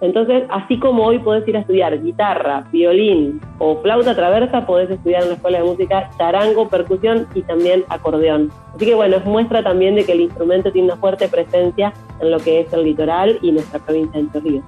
Entonces, 0.02 0.44
así 0.50 0.80
como 0.80 1.06
hoy 1.06 1.20
podés 1.20 1.46
ir 1.48 1.58
a 1.58 1.60
estudiar 1.60 2.02
guitarra, 2.02 2.66
violín 2.72 3.42
o 3.58 3.82
flauta 3.82 4.16
traversa, 4.16 4.66
podés 4.66 4.90
estudiar 4.90 5.24
en 5.24 5.30
la 5.30 5.36
escuela 5.36 5.58
de 5.58 5.66
música 5.66 6.10
charango, 6.18 6.70
percusión 6.70 7.28
y 7.36 7.42
también 7.42 7.84
acordeón. 7.90 8.50
Así 8.76 8.86
que 8.86 8.96
bueno, 8.96 9.18
es 9.18 9.26
muestra 9.26 9.62
también 9.62 9.96
de 9.96 10.06
que 10.06 10.14
el 10.14 10.22
instrumento 10.22 10.72
tiene 10.72 10.88
una 10.88 11.02
fuerte 11.02 11.28
presencia 11.28 11.94
en 12.22 12.32
lo 12.32 12.40
que 12.40 12.62
es 12.62 12.72
el 12.72 12.86
litoral 12.86 13.40
y 13.42 13.52
nuestra 13.52 13.80
provincia 13.80 14.14
de 14.14 14.20
Entre 14.20 14.42
Ríos. 14.42 14.64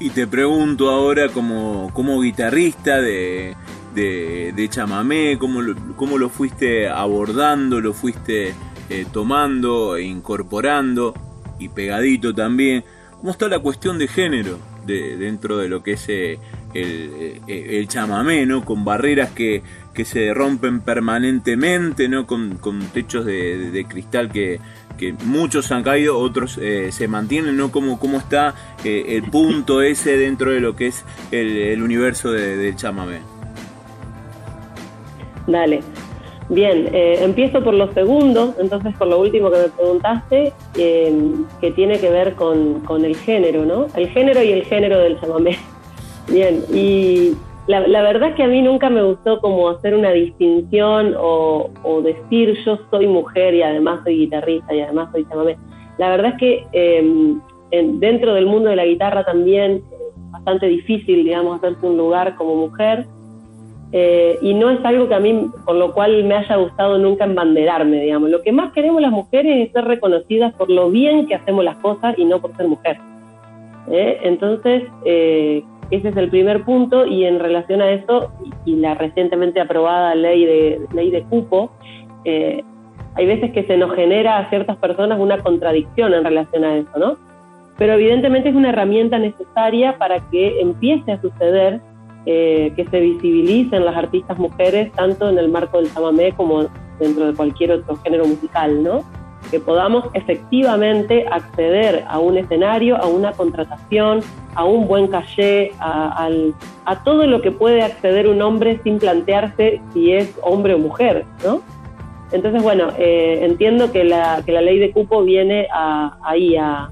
Y 0.00 0.10
te 0.10 0.26
pregunto 0.26 0.88
ahora 0.88 1.28
como, 1.28 1.90
como 1.92 2.22
guitarrista 2.22 3.02
de, 3.02 3.54
de, 3.94 4.68
chamamé, 4.70 5.36
¿cómo 5.38 5.60
lo, 5.60 5.76
¿cómo 5.94 6.16
lo 6.16 6.30
fuiste 6.30 6.88
abordando, 6.88 7.82
lo 7.82 7.92
fuiste 7.92 8.54
eh, 8.88 9.06
tomando 9.12 9.96
e 9.96 10.04
incorporando 10.04 11.14
y 11.58 11.68
pegadito 11.68 12.34
también? 12.34 12.82
cómo 13.20 13.32
está 13.32 13.48
la 13.48 13.58
cuestión 13.58 13.98
de 13.98 14.08
género 14.08 14.58
de, 14.86 15.18
dentro 15.18 15.58
de 15.58 15.68
lo 15.68 15.82
que 15.82 15.92
es 15.92 16.08
eh, 16.08 16.38
el, 16.72 17.40
eh, 17.46 17.78
el, 17.78 17.86
chamamé, 17.86 18.46
¿no? 18.46 18.64
Con 18.64 18.84
barreras 18.84 19.30
que, 19.30 19.62
que 19.92 20.06
se 20.06 20.32
rompen 20.32 20.80
permanentemente, 20.80 22.08
¿no? 22.08 22.26
Con, 22.26 22.56
con 22.56 22.80
techos 22.86 23.26
de, 23.26 23.70
de, 23.70 23.84
cristal 23.84 24.32
que, 24.32 24.58
que, 25.00 25.14
muchos 25.24 25.72
han 25.72 25.82
caído, 25.82 26.18
otros 26.18 26.58
eh, 26.60 26.92
se 26.92 27.08
mantienen, 27.08 27.56
¿no? 27.56 27.72
¿Cómo, 27.72 27.98
cómo 27.98 28.18
está 28.18 28.54
el 28.84 29.22
punto 29.24 29.80
ese 29.82 30.16
dentro 30.16 30.50
de 30.50 30.60
lo 30.60 30.76
que 30.76 30.88
es 30.88 31.04
el, 31.30 31.82
universo 31.82 32.30
del 32.30 32.76
chamamé? 32.76 33.20
Dale. 35.46 35.80
Bien, 36.50 36.88
eh, 36.92 37.18
empiezo 37.22 37.62
por 37.62 37.74
lo 37.74 37.92
segundo, 37.92 38.54
entonces 38.58 38.92
por 38.96 39.06
lo 39.06 39.20
último 39.20 39.50
que 39.52 39.58
me 39.58 39.68
preguntaste, 39.68 40.52
que 40.74 41.70
tiene 41.76 41.98
que 42.00 42.10
ver 42.10 42.34
con, 42.34 43.04
el 43.04 43.16
género, 43.16 43.64
¿no? 43.64 43.86
El 43.94 44.08
género 44.08 44.42
y 44.42 44.52
el 44.52 44.64
género 44.64 44.98
del 44.98 45.20
chamamé. 45.20 45.56
Bien, 46.28 46.62
y 46.72 47.34
la, 47.70 48.02
verdad 48.02 48.30
es 48.30 48.34
que 48.34 48.42
a 48.42 48.48
mí 48.48 48.62
nunca 48.62 48.90
me 48.90 49.02
gustó 49.02 49.40
como 49.40 49.68
hacer 49.68 49.94
una 49.94 50.10
distinción 50.10 51.14
o, 51.18 51.70
decir 52.02 52.56
yo 52.64 52.78
soy 52.90 53.06
mujer 53.06 53.54
y 53.54 53.62
además 53.62 54.00
soy 54.04 54.18
guitarrista 54.18 54.74
y 54.74 54.80
además 54.80 55.10
soy 55.12 55.26
chamamé. 55.28 55.56
La 55.98 56.10
verdad 56.10 56.32
es 56.32 56.38
que 56.38 56.66
em, 56.72 57.40
dentro 58.00 58.34
del 58.34 58.46
mundo 58.46 58.70
de 58.70 58.76
la 58.76 58.86
guitarra 58.86 59.24
también 59.24 59.82
es 59.92 60.30
bastante 60.32 60.66
difícil, 60.66 61.24
digamos, 61.24 61.58
hacerse 61.58 61.86
un 61.86 61.96
lugar 61.96 62.34
como 62.36 62.54
mujer 62.56 63.06
eh, 63.92 64.38
y 64.40 64.54
no 64.54 64.70
es 64.70 64.84
algo 64.84 65.08
que 65.08 65.14
a 65.14 65.20
mí, 65.20 65.50
por 65.64 65.74
lo 65.74 65.92
cual 65.92 66.22
me 66.24 66.36
haya 66.36 66.56
gustado 66.56 66.96
nunca 66.98 67.24
embanderarme, 67.24 68.00
digamos. 68.00 68.30
Lo 68.30 68.40
que 68.42 68.52
más 68.52 68.72
queremos 68.72 69.02
las 69.02 69.10
mujeres 69.10 69.66
es 69.66 69.72
ser 69.72 69.84
reconocidas 69.84 70.54
por 70.54 70.70
lo 70.70 70.90
bien 70.90 71.26
que 71.26 71.34
hacemos 71.34 71.64
las 71.64 71.76
cosas 71.78 72.16
y 72.16 72.24
no 72.24 72.40
por 72.40 72.56
ser 72.56 72.68
mujer. 72.68 72.98
¿eh? 73.90 74.18
Entonces, 74.22 74.84
eh, 75.04 75.64
ese 75.90 76.08
es 76.08 76.16
el 76.16 76.30
primer 76.30 76.64
punto 76.64 77.06
y 77.06 77.24
en 77.24 77.38
relación 77.38 77.80
a 77.80 77.90
eso 77.90 78.32
y, 78.64 78.76
la 78.76 78.94
recientemente 78.94 79.60
aprobada 79.60 80.14
ley 80.14 80.44
de, 80.44 80.86
ley 80.92 81.10
de 81.10 81.22
cupo, 81.24 81.70
hay 83.14 83.26
veces 83.26 83.52
que 83.52 83.64
se 83.64 83.76
nos 83.76 83.94
genera 83.94 84.38
a 84.38 84.48
ciertas 84.50 84.76
personas 84.76 85.18
una 85.18 85.38
contradicción 85.38 86.14
en 86.14 86.24
relación 86.24 86.64
a 86.64 86.76
eso, 86.76 86.98
¿no? 86.98 87.16
Pero 87.76 87.94
evidentemente 87.94 88.50
es 88.50 88.54
una 88.54 88.68
herramienta 88.68 89.18
necesaria 89.18 89.96
para 89.98 90.20
que 90.30 90.60
empiece 90.60 91.12
a 91.12 91.20
suceder 91.20 91.80
eh, 92.26 92.72
que 92.76 92.84
se 92.86 93.00
visibilicen 93.00 93.84
las 93.84 93.96
artistas 93.96 94.38
mujeres 94.38 94.92
tanto 94.92 95.30
en 95.30 95.38
el 95.38 95.48
marco 95.48 95.78
del 95.80 95.92
chamamé 95.92 96.32
como 96.32 96.66
dentro 96.98 97.26
de 97.26 97.34
cualquier 97.34 97.72
otro 97.72 97.96
género 97.96 98.26
musical, 98.26 98.82
¿no? 98.82 99.02
Que 99.50 99.60
podamos 99.60 100.04
efectivamente 100.14 101.26
acceder 101.30 102.04
a 102.08 102.18
un 102.18 102.36
escenario, 102.36 102.96
a 102.96 103.06
una 103.06 103.32
contratación, 103.32 104.20
a 104.54 104.64
un 104.64 104.86
buen 104.86 105.08
caché, 105.08 105.72
a, 105.80 106.28
todo 107.04 107.26
lo 107.26 107.40
que 107.40 107.52
puede 107.52 107.82
acceder 107.82 108.26
un 108.28 108.42
hombre 108.42 108.80
sin 108.82 108.98
plantearse 108.98 109.80
si 109.92 110.12
es 110.12 110.36
hombre 110.42 110.74
o 110.74 110.78
mujer, 110.78 111.24
¿no? 111.44 111.62
Entonces, 112.32 112.62
bueno, 112.62 112.88
eh, 112.98 113.40
entiendo 113.42 113.90
que 113.90 114.04
la, 114.04 114.42
que 114.44 114.52
la 114.52 114.60
ley 114.60 114.78
de 114.78 114.92
cupo 114.92 115.22
viene 115.22 115.66
ahí 116.22 116.56
a, 116.56 116.90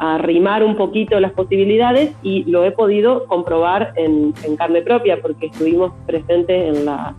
a 0.00 0.14
arrimar 0.14 0.64
un 0.64 0.76
poquito 0.76 1.20
las 1.20 1.32
posibilidades 1.32 2.14
y 2.22 2.44
lo 2.44 2.64
he 2.64 2.72
podido 2.72 3.26
comprobar 3.26 3.92
en, 3.96 4.32
carne 4.56 4.80
propia 4.80 5.20
porque 5.20 5.46
estuvimos 5.46 5.92
presentes 6.06 6.74
en 6.74 6.86
la, 6.86 7.14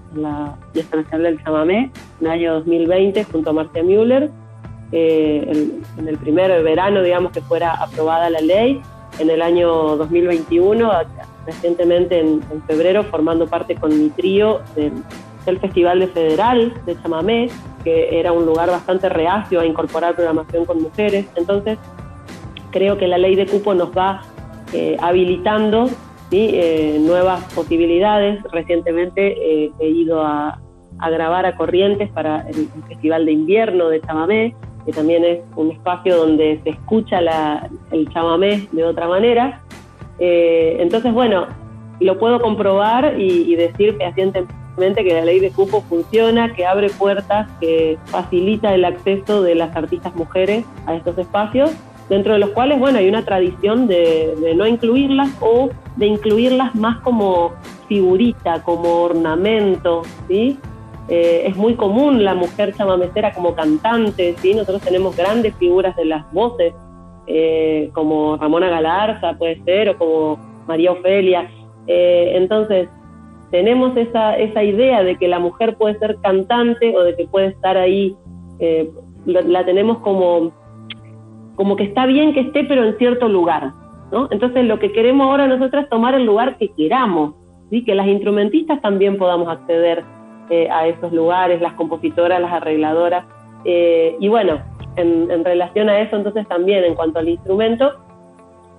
Nacional 0.74 1.24
del 1.24 1.44
Chamamé 1.44 1.92
en 2.20 2.26
el 2.26 2.32
año 2.32 2.54
2020 2.56 3.24
junto 3.26 3.52
a 3.52 3.54
Marcia 3.54 3.84
Müller, 3.84 4.32
eh, 4.92 5.82
en, 5.98 6.08
el 6.08 6.18
primer 6.18 6.64
verano, 6.64 7.02
digamos, 7.02 7.32
que 7.32 7.42
fuera 7.42 7.74
aprobada 7.74 8.30
la 8.30 8.42
ley, 8.42 8.82
en 9.20 9.30
el 9.30 9.42
año 9.42 9.98
2021, 9.98 10.92
recientemente 11.46 12.20
en, 12.20 12.42
febrero, 12.68 13.04
formando 13.04 13.48
parte 13.48 13.76
con 13.76 13.98
mi 13.98 14.10
trío 14.10 14.62
del, 14.76 15.04
Festival 15.60 16.00
de 16.00 16.08
Federal 16.08 16.74
de 16.86 17.02
Chamamé, 17.02 17.50
que 17.84 18.20
era 18.20 18.32
un 18.32 18.46
lugar 18.46 18.70
bastante 18.70 19.10
reacio 19.10 19.60
a 19.60 19.66
incorporar 19.66 20.16
programación 20.16 20.66
con 20.66 20.82
mujeres. 20.82 21.26
Entonces, 21.36 21.78
creo 22.72 22.98
que 22.98 23.08
la 23.08 23.18
ley 23.18 23.36
de 23.36 23.48
cupo 23.48 23.74
nos 23.74 23.90
va 23.90 24.22
eh, 24.72 24.96
habilitando 25.02 25.90
eh, 26.32 26.98
nuevas 27.02 27.44
posibilidades. 27.54 28.42
Recientemente 28.52 29.66
eh, 29.66 29.72
he 29.80 29.88
ido 29.88 30.22
a, 30.22 30.62
grabar 31.10 31.46
a 31.46 31.56
Corrientes 31.56 32.10
para 32.12 32.48
el, 32.48 32.70
Festival 32.88 33.26
de 33.26 33.34
Invierno 33.34 33.90
de 33.90 34.00
Chamamé, 34.02 34.56
que 34.86 34.92
también 34.92 35.24
es 35.24 35.40
un 35.56 35.72
espacio 35.72 36.18
donde 36.18 36.60
se 36.64 36.72
escucha 36.72 37.20
el 37.92 38.10
chamamé 38.10 38.68
de 38.72 38.84
otra 38.84 39.08
manera. 39.08 39.62
entonces, 40.20 41.14
bueno, 41.14 41.48
lo 42.00 42.18
puedo 42.18 42.42
comprobar 42.42 43.20
y, 43.20 43.52
y 43.52 43.56
decir 43.56 43.96
fehacientemente 43.98 45.04
que 45.04 45.14
la 45.14 45.26
ley 45.26 45.40
de 45.40 45.52
cupo 45.52 45.82
funciona, 45.82 46.54
que 46.54 46.66
abre 46.66 46.90
puertas, 46.90 47.48
que 47.60 47.98
facilita 48.06 48.74
el 48.74 48.86
acceso 48.86 49.44
de 49.44 49.56
las 49.56 49.76
artistas 49.76 50.16
mujeres 50.16 50.66
a 50.88 50.96
estos 50.96 51.18
espacios 51.18 51.72
dentro 52.12 52.34
de 52.34 52.40
los 52.40 52.50
cuales, 52.50 52.78
bueno, 52.78 52.98
hay 53.00 53.08
una 53.08 53.24
tradición 53.24 53.88
de, 53.88 54.54
no 54.58 54.68
incluirlas 54.68 55.30
o 55.40 55.70
de 55.96 56.08
incluirlas 56.08 56.76
más 56.76 57.00
como 57.00 57.54
figurita, 57.88 58.62
como 58.64 59.04
ornamento, 59.04 60.02
¿sí? 60.28 60.60
Eh, 61.08 61.44
es 61.48 61.58
muy 61.58 61.76
común 61.76 62.24
la 62.24 62.36
mujer 62.36 62.74
chamamecera 62.74 63.34
como 63.34 63.54
cantante, 63.56 64.36
¿sí? 64.38 64.54
Nosotros 64.54 64.82
tenemos 64.82 65.16
grandes 65.16 65.56
figuras 65.56 65.96
de 65.96 66.06
las 66.06 66.32
voces, 66.32 66.74
eh, 67.28 67.90
como 67.94 68.38
Ramona 68.38 68.70
Galarza, 68.70 69.34
puede 69.38 69.62
ser, 69.64 69.90
o 69.90 69.98
como 69.98 70.40
María 70.68 70.92
Ofelia. 70.92 71.50
Eh, 71.88 72.34
entonces, 72.36 72.88
tenemos 73.50 73.96
esa, 73.98 74.38
esa 74.38 74.64
idea 74.64 75.04
de 75.04 75.18
que 75.18 75.28
la 75.28 75.40
mujer 75.40 75.76
puede 75.76 76.00
ser 76.00 76.18
cantante 76.22 76.96
o 76.96 77.04
de 77.04 77.16
que 77.16 77.28
puede 77.28 77.48
estar 77.48 77.78
ahí 77.78 78.16
la 79.26 79.66
tenemos 79.66 79.98
como, 80.00 80.52
como 81.56 81.76
que 81.76 81.84
está 81.84 82.06
bien 82.06 82.34
que 82.34 82.42
esté, 82.42 82.64
pero 82.64 82.84
en 82.84 82.98
cierto 82.98 83.28
lugar. 83.28 83.74
¿no? 84.12 84.28
Entonces 84.32 84.66
lo 84.66 84.80
que 84.80 84.92
queremos 84.92 85.26
ahora 85.26 85.48
nosotros 85.48 85.84
es 85.84 85.90
tomar 85.90 86.14
el 86.14 86.26
lugar 86.26 86.58
que 86.58 86.70
queramos, 86.70 87.36
¿sí? 87.70 87.84
que 87.84 87.96
las 87.96 88.08
instrumentistas 88.08 88.82
también 88.82 89.18
podamos 89.18 89.48
acceder 89.48 90.04
eh, 90.52 90.68
a 90.70 90.86
esos 90.86 91.14
lugares, 91.14 91.62
las 91.62 91.72
compositoras, 91.76 92.42
las 92.42 92.52
arregladoras. 92.52 93.24
Eh, 93.64 94.18
y 94.20 94.28
bueno, 94.28 94.60
en, 94.98 95.46
relación 95.46 95.88
a 95.88 96.02
eso, 96.02 96.18
entonces 96.18 96.46
también 96.46 96.84
en 96.84 96.94
cuanto 96.94 97.20
al 97.20 97.30
instrumento, 97.30 97.94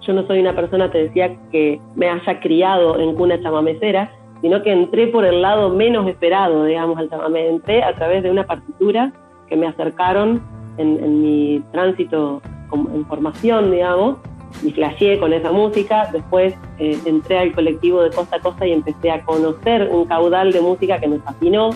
yo 0.03 0.13
no 0.13 0.27
soy 0.27 0.41
una 0.41 0.55
persona, 0.55 0.91
te 0.91 1.05
decía, 1.05 1.35
que 1.51 1.81
me 1.95 2.11
haya 2.11 2.41
criado 2.41 3.01
en 3.01 3.15
cuna 3.15 3.41
chamamecera, 3.41 4.13
sino 4.43 4.63
que 4.63 4.71
entré 4.71 5.07
por 5.07 5.25
el 5.25 5.41
lado 5.41 5.71
menos 5.71 6.07
esperado, 6.07 6.67
digamos, 6.67 6.99
al 6.99 7.09
chamamé. 7.09 7.49
Entré 7.49 7.83
a 7.83 7.95
través 7.95 8.23
de 8.23 8.31
una 8.31 8.45
partitura 8.45 9.11
que 9.49 9.57
me 9.57 9.67
acercaron 9.67 10.43
en, 10.77 11.03
en 11.03 11.23
mi 11.23 11.63
tránsito 11.73 12.43
en 12.75 13.07
formación, 13.07 13.71
digamos, 13.71 14.19
y 14.63 14.71
flasheé 14.73 15.19
con 15.19 15.33
esa 15.33 15.53
música. 15.53 16.09
Después 16.13 16.55
eh, 16.79 16.99
entré 17.05 17.39
al 17.39 17.53
colectivo 17.53 18.03
de 18.03 18.11
Costa 18.11 18.37
a 18.37 18.41
Costa 18.41 18.67
y 18.67 18.73
empecé 18.73 19.11
a 19.11 19.23
conocer 19.23 19.89
un 19.91 20.05
caudal 20.07 20.53
de 20.53 20.61
música 20.61 20.99
que 20.99 21.09
me 21.09 21.19
fascinó. 21.19 21.71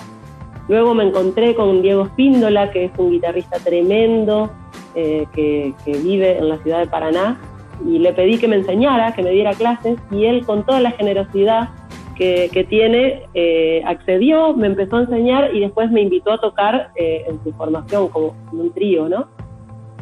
Luego 0.69 0.95
me 0.95 1.05
encontré 1.05 1.55
con 1.55 1.83
Diego 1.83 2.07
Spíndola, 2.07 2.71
que 2.71 2.87
es 2.87 2.93
un 2.99 3.12
guitarrista 3.12 3.59
tremendo, 3.59 4.51
eh, 4.95 5.27
que, 5.33 5.73
vive 5.87 6.39
en 6.39 6.49
la 6.49 6.59
ciudad 6.59 6.81
de 6.81 6.87
Paraná, 6.87 7.41
y 7.87 7.99
le 7.99 8.12
pedí 8.12 8.39
que 8.39 8.49
me 8.49 8.57
enseñara, 8.57 9.15
que 9.15 9.23
me 9.23 9.31
diera 9.31 9.53
clases, 9.55 9.99
y 10.11 10.25
él 10.25 10.45
con 10.45 10.65
toda 10.65 10.81
la 10.81 10.91
generosidad 10.91 11.69
que, 12.17 12.67
tiene, 12.69 13.25
eh, 13.35 13.83
accedió, 13.85 14.55
me 14.55 14.67
empezó 14.69 14.97
a 14.97 15.01
enseñar 15.03 15.55
y 15.55 15.61
después 15.61 15.91
me 15.91 16.01
invitó 16.01 16.33
a 16.33 16.39
tocar 16.39 16.91
en 16.97 17.39
su 17.45 17.53
formación 17.53 18.09
como 18.09 18.35
en 18.53 18.61
un 18.61 18.73
trío, 18.73 19.07
¿no? 19.07 19.29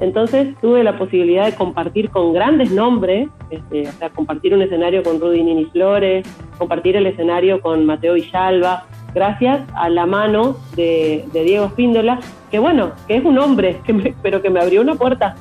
Entonces 0.00 0.56
tuve 0.60 0.82
la 0.82 0.98
posibilidad 0.98 1.46
de 1.46 1.54
compartir 1.54 2.10
con 2.10 2.32
grandes 2.32 2.70
nombres, 2.72 3.28
este, 3.50 3.88
o 3.88 3.92
sea, 3.92 4.10
compartir 4.10 4.54
un 4.54 4.62
escenario 4.62 5.02
con 5.02 5.20
Rudy 5.20 5.42
Nini 5.42 5.66
Flores, 5.66 6.26
compartir 6.58 6.96
el 6.96 7.06
escenario 7.06 7.60
con 7.60 7.86
Mateo 7.86 8.14
Villalba, 8.14 8.86
gracias 9.14 9.60
a 9.74 9.88
la 9.88 10.06
mano 10.06 10.56
de, 10.74 11.24
Diego 11.32 11.66
Espíndola, 11.66 12.18
que 12.50 12.58
bueno, 12.58 12.90
que 13.06 13.16
es 13.16 13.24
un 13.24 13.38
hombre, 13.38 13.80
pero 14.22 14.42
que 14.42 14.50
me 14.50 14.60
abrió 14.60 14.80
una 14.80 14.96
puerta, 14.96 15.36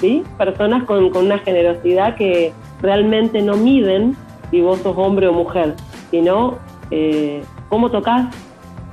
¿sí? 0.00 0.22
Personas 0.38 0.84
con, 0.84 1.14
una 1.14 1.38
generosidad 1.38 2.16
que 2.16 2.52
realmente 2.80 3.42
no 3.42 3.56
miden 3.56 4.16
si 4.50 4.62
vos 4.62 4.80
sos 4.80 4.96
hombre 4.96 5.28
o 5.28 5.32
mujer, 5.34 5.74
sino 6.10 6.56
eh, 6.90 7.42
cómo 7.68 7.90
tocas, 7.90 8.34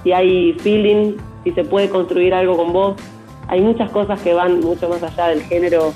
si 0.04 0.12
hay 0.12 0.54
feeling, 0.60 1.14
si 1.46 1.52
se 1.52 1.64
puede 1.64 1.90
construir 1.90 2.34
algo 2.34 2.58
con 2.58 2.74
vos, 2.74 2.96
hay 3.48 3.62
muchas 3.62 3.90
cosas 3.92 4.22
que 4.22 4.34
van 4.34 4.60
mucho 4.60 4.90
más 4.90 5.04
allá 5.04 5.28
del 5.28 5.42
género 5.44 5.94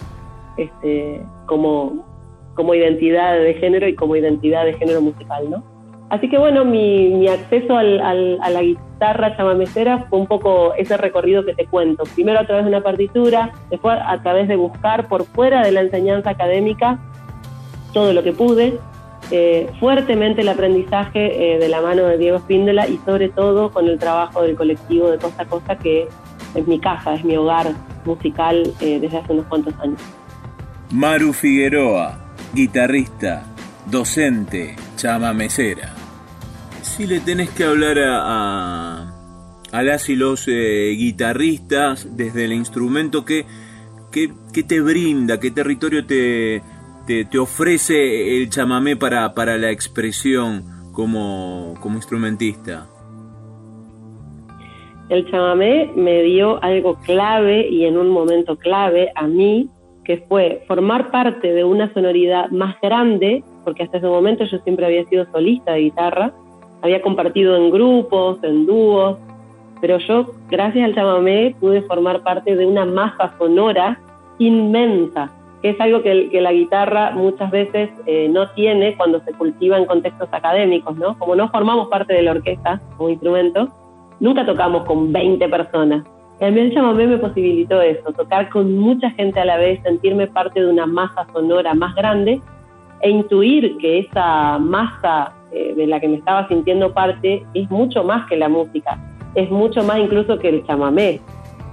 este, 0.58 1.22
como, 1.46 2.06
como 2.54 2.74
identidad 2.74 3.40
de 3.40 3.54
género 3.56 3.88
y 3.88 3.96
como 3.96 4.16
identidad 4.16 4.66
de 4.66 4.74
género 4.74 5.02
musical, 5.02 5.50
¿no? 5.50 5.64
Así 6.10 6.28
que 6.28 6.40
bueno, 6.40 6.66
mi, 6.66 7.10
mi 7.10 7.28
acceso 7.28 7.78
al, 7.78 8.00
a 8.42 8.50
la 8.50 8.62
guitarra 8.64 9.38
chamamecera 9.38 10.08
fue 10.10 10.20
un 10.20 10.26
poco 10.26 10.74
ese 10.74 10.98
recorrido 10.98 11.46
que 11.46 11.54
te 11.54 11.68
cuento. 11.68 12.04
Primero 12.16 12.40
a 12.40 12.46
través 12.48 12.66
de 12.66 12.70
una 12.70 12.82
partitura, 12.82 13.52
después 13.70 13.98
a 14.04 14.22
través 14.24 14.48
de 14.48 14.56
buscar 14.56 15.08
por 15.08 15.26
fuera 15.26 15.64
de 15.64 15.72
la 15.72 15.82
enseñanza 15.82 16.32
académica 16.32 17.00
todo 17.94 18.14
lo 18.14 18.24
que 18.24 18.34
pude, 18.34 18.80
eh, 19.32 19.70
fuertemente 19.80 20.42
el 20.42 20.50
aprendizaje 20.50 21.54
eh, 21.54 21.60
de 21.60 21.70
la 21.70 21.82
mano 21.82 22.04
de 22.06 22.18
Diego 22.18 22.38
Espíndola 22.38 22.88
y 22.88 22.98
sobre 23.06 23.30
todo 23.30 23.72
con 23.72 23.88
el 23.88 24.00
trabajo 24.00 24.42
del 24.42 24.56
colectivo 24.56 25.12
de 25.12 25.20
Costa 25.20 25.44
a 25.44 25.46
Costa 25.46 25.78
que 25.78 26.08
es 26.56 26.68
mi 26.68 26.80
casa, 26.80 27.14
es 27.14 27.24
mi 27.24 27.36
hogar 27.36 27.74
musical 28.06 28.74
eh, 28.80 29.00
desde 29.00 29.18
hace 29.18 29.34
unos 29.34 29.46
cuantos 29.48 29.74
años. 29.80 30.02
Maru 30.92 31.34
Figueroa, 31.34 32.20
guitarrista, 32.54 33.44
docente, 33.86 34.76
chamamecera. 34.96 35.94
Si 36.82 37.06
le 37.06 37.20
tenés 37.20 37.50
que 37.52 37.64
hablar 37.64 38.00
a, 38.00 39.14
a, 39.72 39.84
las 39.84 40.10
y 40.10 40.16
los 40.16 40.48
eh, 40.48 40.94
guitarristas 40.98 42.18
desde 42.18 42.46
el 42.46 42.54
instrumento, 42.54 43.24
¿qué, 43.24 43.46
qué, 44.12 44.64
te 44.64 44.82
brinda? 44.82 45.40
¿Qué 45.40 45.52
territorio 45.52 46.06
te, 46.06 46.64
te, 47.06 47.40
ofrece 47.40 48.38
el 48.38 48.50
chamamé 48.50 48.96
para, 48.96 49.34
para 49.34 49.58
la 49.58 49.70
expresión 49.70 50.92
como, 50.92 51.76
como 51.80 51.98
instrumentista? 51.98 52.88
El 55.10 55.30
chamamé 55.30 55.92
me 55.96 56.22
dio 56.22 56.64
algo 56.64 56.96
clave 57.06 57.68
y 57.68 57.86
en 57.86 57.98
un 57.98 58.10
momento 58.10 58.58
clave 58.58 59.12
a 59.16 59.28
mí, 59.28 59.68
que 60.04 60.18
fue 60.30 60.64
formar 60.68 61.12
parte 61.12 61.52
de 61.52 61.64
una 61.64 61.92
sonoridad 61.94 62.50
más 62.52 62.76
grande, 62.82 63.44
porque 63.64 63.84
hasta 63.84 63.98
ese 63.98 64.08
momento 64.08 64.44
yo 64.46 64.60
siempre 64.60 64.86
había 64.86 65.06
sido 65.06 65.26
solista 65.32 65.74
de 65.74 65.82
guitarra, 65.82 66.32
había 66.82 67.02
compartido 67.02 67.58
en 67.58 67.72
grupos, 67.72 68.38
en 68.44 68.66
dúos, 68.66 69.18
pero 69.82 69.98
yo, 69.98 70.32
gracias 70.50 70.86
al 70.86 70.96
chamamé, 70.96 71.56
pude 71.60 71.82
formar 71.84 72.22
parte 72.22 72.56
de 72.56 72.66
una 72.66 72.86
masa 72.86 73.34
sonora 73.38 74.00
inmensa, 74.38 75.32
que 75.62 75.72
es 75.72 75.82
algo 75.82 76.02
que, 76.02 76.30
la 76.40 76.54
guitarra 76.54 77.12
muchas 77.12 77.50
veces 77.52 77.90
eh, 78.06 78.30
no 78.30 78.50
tiene 78.52 78.96
cuando 78.96 79.20
se 79.22 79.34
cultiva 79.34 79.78
en 79.78 79.86
contextos 79.86 80.30
académicos, 80.32 80.98
¿no? 80.98 81.18
Como 81.18 81.36
no 81.36 81.50
formamos 81.50 81.88
parte 81.90 82.14
de 82.14 82.22
la 82.22 82.32
orquesta 82.32 82.80
como 82.96 83.10
instrumento, 83.10 83.70
nunca 84.20 84.46
tocamos 84.46 84.86
con 84.86 85.12
20 85.12 85.48
personas. 85.50 86.04
El 86.40 86.74
chamamé 86.74 87.06
me 87.06 87.18
posibilitó 87.18 87.82
eso, 87.82 88.14
tocar 88.14 88.50
con 88.50 88.78
mucha 88.78 89.10
gente 89.12 89.40
a 89.42 89.46
la 89.46 89.58
vez, 89.58 89.82
sentirme 89.84 90.28
parte 90.28 90.62
de 90.62 90.68
una 90.68 90.86
masa 90.86 91.28
sonora 91.34 91.74
más 91.74 91.94
grande 91.96 92.42
e 93.02 93.10
intuir 93.10 93.78
que 93.78 94.00
esa 94.00 94.58
masa 94.58 95.34
eh, 95.52 95.74
de 95.76 95.88
la 95.88 96.00
que 96.00 96.08
me 96.08 96.16
estaba 96.16 96.48
sintiendo 96.48 96.94
parte 96.94 97.46
es 97.54 97.70
mucho 97.70 98.04
más 98.06 98.26
que 98.30 98.38
la 98.38 98.48
música, 98.48 98.98
es 99.36 99.52
mucho 99.52 99.84
más 99.84 100.00
incluso 100.00 100.40
que 100.40 100.48
el 100.50 100.66
chamamé, 100.66 101.20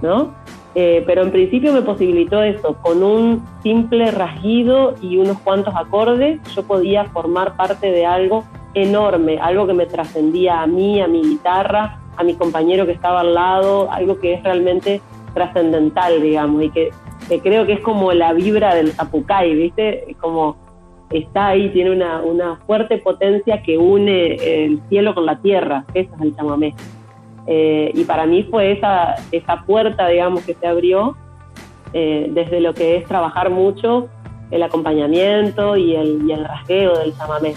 ¿no? 0.01 0.33
Eh, 0.75 1.03
pero 1.07 1.23
en 1.23 1.31
principio 1.31 1.71
me 1.71 1.81
posibilitó 1.81 2.43
eso, 2.43 2.75
con 2.81 3.01
un 3.01 3.43
simple 3.63 4.11
rasguido 4.11 4.95
y 5.01 5.17
unos 5.17 5.39
cuantos 5.39 5.73
acordes, 5.75 6.39
yo 6.53 6.63
podía 6.63 7.05
formar 7.05 7.55
parte 7.55 7.89
de 7.89 8.05
algo 8.05 8.43
enorme, 8.73 9.39
algo 9.39 9.65
que 9.65 9.73
me 9.73 9.85
trascendía 9.85 10.61
a 10.61 10.67
mí, 10.67 11.01
a 11.01 11.07
mi 11.07 11.21
guitarra, 11.21 11.99
a 12.17 12.23
mi 12.23 12.33
compañero 12.33 12.85
que 12.85 12.91
estaba 12.91 13.21
al 13.21 13.33
lado, 13.33 13.91
algo 13.91 14.19
que 14.19 14.33
es 14.33 14.43
realmente 14.43 15.01
trascendental, 15.33 16.21
digamos, 16.21 16.63
y 16.63 16.69
que, 16.71 16.91
creo 17.43 17.65
que 17.65 17.73
es 17.73 17.79
como 17.81 18.11
la 18.13 18.33
vibra 18.33 18.73
del 18.73 18.91
Zapucay, 18.91 19.55
¿viste? 19.55 20.15
Como 20.19 20.57
está 21.11 21.47
ahí, 21.47 21.69
tiene 21.69 21.91
una, 21.91 22.21
una 22.21 22.57
fuerte 22.65 22.97
potencia 22.97 23.61
que 23.61 23.77
une 23.77 24.35
el 24.35 24.81
cielo 24.89 25.13
con 25.13 25.25
la 25.25 25.39
tierra, 25.39 25.85
eso 25.93 26.09
es 26.15 26.21
el 26.21 26.35
chamamé. 26.35 26.73
Eh, 27.45 27.91
y 27.93 28.03
para 28.03 28.25
mí 28.25 28.43
fue 28.43 28.71
esa, 28.71 29.15
esa 29.31 29.63
puerta, 29.65 30.07
digamos, 30.07 30.43
que 30.43 30.53
se 30.55 30.67
abrió 30.67 31.15
eh, 31.93 32.27
desde 32.31 32.59
lo 32.59 32.73
que 32.73 32.97
es 32.97 33.05
trabajar 33.05 33.49
mucho 33.49 34.09
el 34.51 34.63
acompañamiento 34.63 35.77
y 35.77 35.95
el, 35.95 36.27
y 36.27 36.31
el 36.31 36.43
rasgueo 36.43 36.97
del 36.97 37.15
chamamé. 37.15 37.53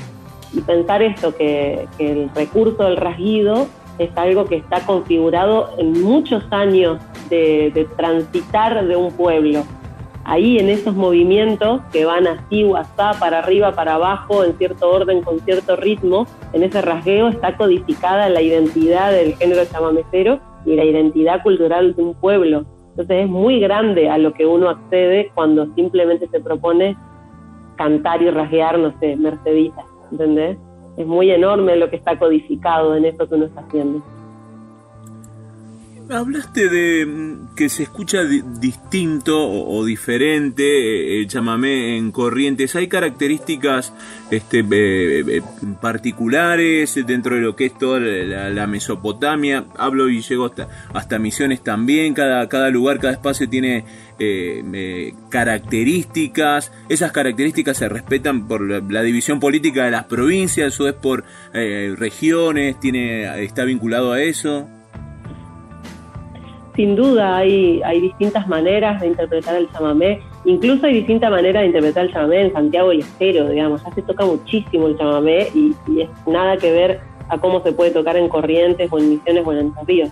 Y 0.52 0.60
pensar 0.60 1.02
esto, 1.02 1.34
que, 1.34 1.86
que 1.96 2.12
el 2.12 2.30
recurso 2.34 2.84
del 2.84 2.96
rasguido 2.96 3.68
es 4.00 4.10
algo 4.16 4.46
que 4.46 4.56
está 4.56 4.80
configurado 4.86 5.74
en 5.76 6.02
muchos 6.02 6.42
años 6.50 6.98
de, 7.28 7.86
transitar 7.98 8.86
de 8.86 8.96
un 8.96 9.12
pueblo. 9.12 9.62
Ahí 10.24 10.58
en 10.58 10.70
esos 10.70 10.94
movimientos 10.94 11.82
que 11.92 12.06
van 12.06 12.26
así, 12.26 12.64
WhatsApp, 12.64 13.18
para 13.18 13.40
arriba, 13.40 13.72
para 13.72 13.94
abajo, 13.94 14.42
en 14.42 14.56
cierto 14.56 14.90
orden, 14.90 15.20
con 15.22 15.38
cierto 15.40 15.76
ritmo, 15.76 16.26
en 16.54 16.62
ese 16.62 16.80
rasgueo 16.80 17.28
está 17.28 17.58
codificada 17.58 18.30
la 18.30 18.40
identidad 18.40 19.12
del 19.12 19.34
género 19.36 19.66
chamamecero 19.70 20.40
y 20.64 20.76
la 20.76 20.84
identidad 20.84 21.42
cultural 21.42 21.94
de 21.94 22.02
un 22.02 22.14
pueblo. 22.14 22.64
Entonces 22.90 23.24
es 23.24 23.28
muy 23.28 23.60
grande 23.60 24.08
a 24.08 24.16
lo 24.16 24.32
que 24.32 24.46
uno 24.46 24.70
accede 24.70 25.30
cuando 25.34 25.66
simplemente 25.74 26.26
se 26.28 26.40
propone 26.40 26.96
cantar 27.76 28.22
y 28.22 28.30
rasguear, 28.30 28.78
no 28.78 28.98
sé, 28.98 29.16
Mercedita, 29.16 29.84
¿entendés? 30.10 30.56
Es 30.96 31.06
muy 31.06 31.30
enorme 31.30 31.76
lo 31.76 31.90
que 31.90 31.96
está 31.96 32.18
codificado 32.18 32.96
en 32.96 33.04
esto 33.04 33.28
que 33.28 33.34
uno 33.34 33.46
está 33.46 33.60
haciendo. 33.60 34.02
Hablaste 36.12 36.68
de 36.68 37.06
mm, 37.06 37.54
que 37.54 37.68
se 37.68 37.84
escucha 37.84 38.24
distinto 38.24 39.48
o, 39.48 39.84
diferente 39.84 40.64
eh, 40.64 41.20
el 41.20 41.28
chamamé 41.28 41.96
en 41.96 42.10
Corrientes. 42.10 42.74
¿Hay 42.74 42.88
características 42.88 43.92
este, 44.30 44.58
eh, 44.60 45.24
eh, 45.28 45.42
particulares 45.80 46.98
dentro 47.06 47.36
de 47.36 47.42
lo 47.42 47.54
que 47.54 47.66
es 47.66 47.78
toda 47.78 48.00
la, 48.00 48.66
Mesopotamia? 48.66 49.66
Hablo 49.78 50.08
y 50.08 50.20
llego 50.20 50.46
hasta, 50.46 50.68
hasta 50.92 51.20
Misiones 51.20 51.62
también. 51.62 52.12
Cada, 52.12 52.48
cada 52.48 52.70
lugar, 52.70 52.98
cada 52.98 53.12
espacio 53.12 53.48
tiene 53.48 53.84
características. 55.30 56.72
Esas 56.88 57.12
características 57.12 57.76
se 57.76 57.88
respetan 57.88 58.46
por 58.46 58.60
la, 58.68 59.02
división 59.02 59.40
política 59.40 59.84
de 59.84 59.90
las 59.90 60.04
provincias 60.04 60.78
o 60.80 60.88
es 60.88 60.94
por 60.94 61.24
regiones. 61.52 62.78
Tiene, 62.80 63.44
¿Está 63.44 63.64
vinculado 63.64 64.12
a 64.12 64.22
eso? 64.22 64.68
sin 66.80 66.96
duda 66.96 67.36
hay, 67.36 67.82
hay 67.82 68.00
distintas 68.00 68.48
maneras 68.48 69.02
de 69.02 69.08
interpretar 69.08 69.56
el 69.56 69.70
chamamé, 69.70 70.22
incluso 70.46 70.86
hay 70.86 70.94
distintas 70.94 71.30
maneras 71.30 71.60
de 71.60 71.66
interpretar 71.66 72.06
el 72.06 72.12
chamamé 72.12 72.40
en 72.40 72.52
Santiago 72.54 72.88
del 72.88 73.00
Estero, 73.00 73.50
digamos, 73.50 73.84
ya 73.84 73.92
se 73.92 74.00
toca 74.00 74.24
muchísimo 74.24 74.86
el 74.86 74.96
chamamé 74.96 75.48
y, 75.54 75.74
y, 75.88 76.00
es 76.00 76.08
nada 76.26 76.56
que 76.56 76.72
ver 76.72 77.00
a 77.28 77.38
cómo 77.38 77.62
se 77.62 77.72
puede 77.72 77.90
tocar 77.90 78.16
en 78.16 78.30
Corrientes 78.30 78.88
o 78.90 78.98
en 78.98 79.10
Misiones 79.10 79.46
o 79.46 79.52
en 79.52 79.58
Entre. 79.58 80.10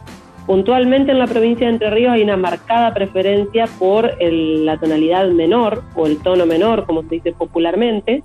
Puntualmente 0.48 1.12
en 1.12 1.18
la 1.18 1.26
provincia 1.26 1.66
de 1.66 1.74
Entre 1.74 1.90
Ríos 1.90 2.14
hay 2.14 2.22
una 2.22 2.38
marcada 2.38 2.94
preferencia 2.94 3.66
por 3.78 4.10
la 4.18 4.78
tonalidad 4.78 5.28
menor 5.28 5.82
o 5.94 6.06
el 6.06 6.16
tono 6.22 6.46
menor, 6.46 6.86
como 6.86 7.02
se 7.02 7.16
dice 7.16 7.32
popularmente, 7.32 8.22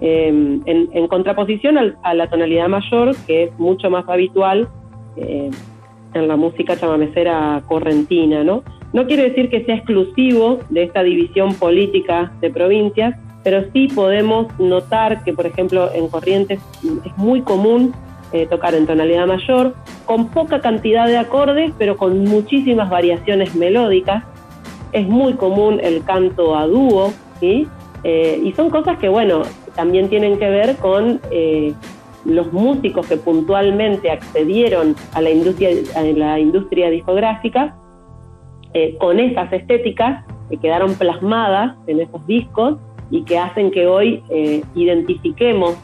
eh, 0.00 0.28
en, 0.64 1.08
contraposición 1.08 1.76
a 2.04 2.14
la 2.14 2.30
tonalidad 2.30 2.68
mayor, 2.68 3.16
que 3.26 3.42
es 3.42 3.58
mucho 3.58 3.90
más 3.90 4.08
habitual 4.08 4.68
eh, 5.16 5.50
en 6.14 6.28
la 6.28 6.36
música 6.36 6.78
chamamecera 6.78 7.60
correntina. 7.66 8.44
¿no? 8.44 8.62
no 8.92 9.06
quiere 9.08 9.30
decir 9.30 9.50
que 9.50 9.64
sea 9.64 9.74
exclusivo 9.74 10.60
de 10.68 10.84
esta 10.84 11.02
división 11.02 11.54
política 11.54 12.30
de 12.40 12.50
provincias, 12.50 13.16
pero 13.42 13.64
sí 13.72 13.88
podemos 13.88 14.46
notar 14.60 15.24
que, 15.24 15.32
por 15.32 15.46
ejemplo, 15.46 15.90
en 15.92 16.06
Corrientes 16.06 16.60
es 17.04 17.16
muy 17.16 17.42
común 17.42 17.92
eh, 18.30 18.46
tocar 18.46 18.74
en 18.74 18.86
tonalidad 18.86 19.26
mayor, 19.26 19.74
con 20.04 20.28
poca 20.28 20.60
cantidad 20.60 21.06
de 21.06 21.16
acordes, 21.16 21.72
pero 21.78 21.96
con 21.96 22.24
muchísimas 22.24 22.90
variaciones 22.90 23.54
melódicas. 23.54 24.22
Es 24.92 25.08
muy 25.08 25.32
común 25.32 25.80
el 25.82 26.04
canto 26.04 26.54
a 26.54 26.66
dúo, 26.66 27.10
¿sí? 27.40 27.66
Eh, 28.04 28.38
y 28.44 28.52
son 28.52 28.68
cosas 28.68 28.98
que, 28.98 29.08
bueno, 29.08 29.42
también 29.74 30.10
tienen 30.10 30.38
que 30.38 30.50
ver 30.50 30.76
con 30.76 31.22
eh, 31.30 31.72
los 32.26 32.52
músicos 32.52 33.06
que 33.06 33.16
puntualmente 33.16 34.10
accedieron 34.10 34.94
a 35.14 35.22
la 35.22 35.30
industria, 35.30 35.70
a 35.96 36.02
la 36.02 36.38
industria 36.38 36.90
discográfica 36.90 37.76
con 39.00 39.18
esas 39.18 39.50
estéticas 39.52 40.24
que 40.50 40.58
quedaron 40.58 40.94
plasmadas 40.94 41.76
en 41.86 42.00
esos 42.00 42.24
discos 42.26 42.76
y 43.10 43.24
que 43.24 43.38
hacen 43.38 43.70
que 43.70 43.86
hoy 43.88 44.22
identifiquemos 44.74 45.76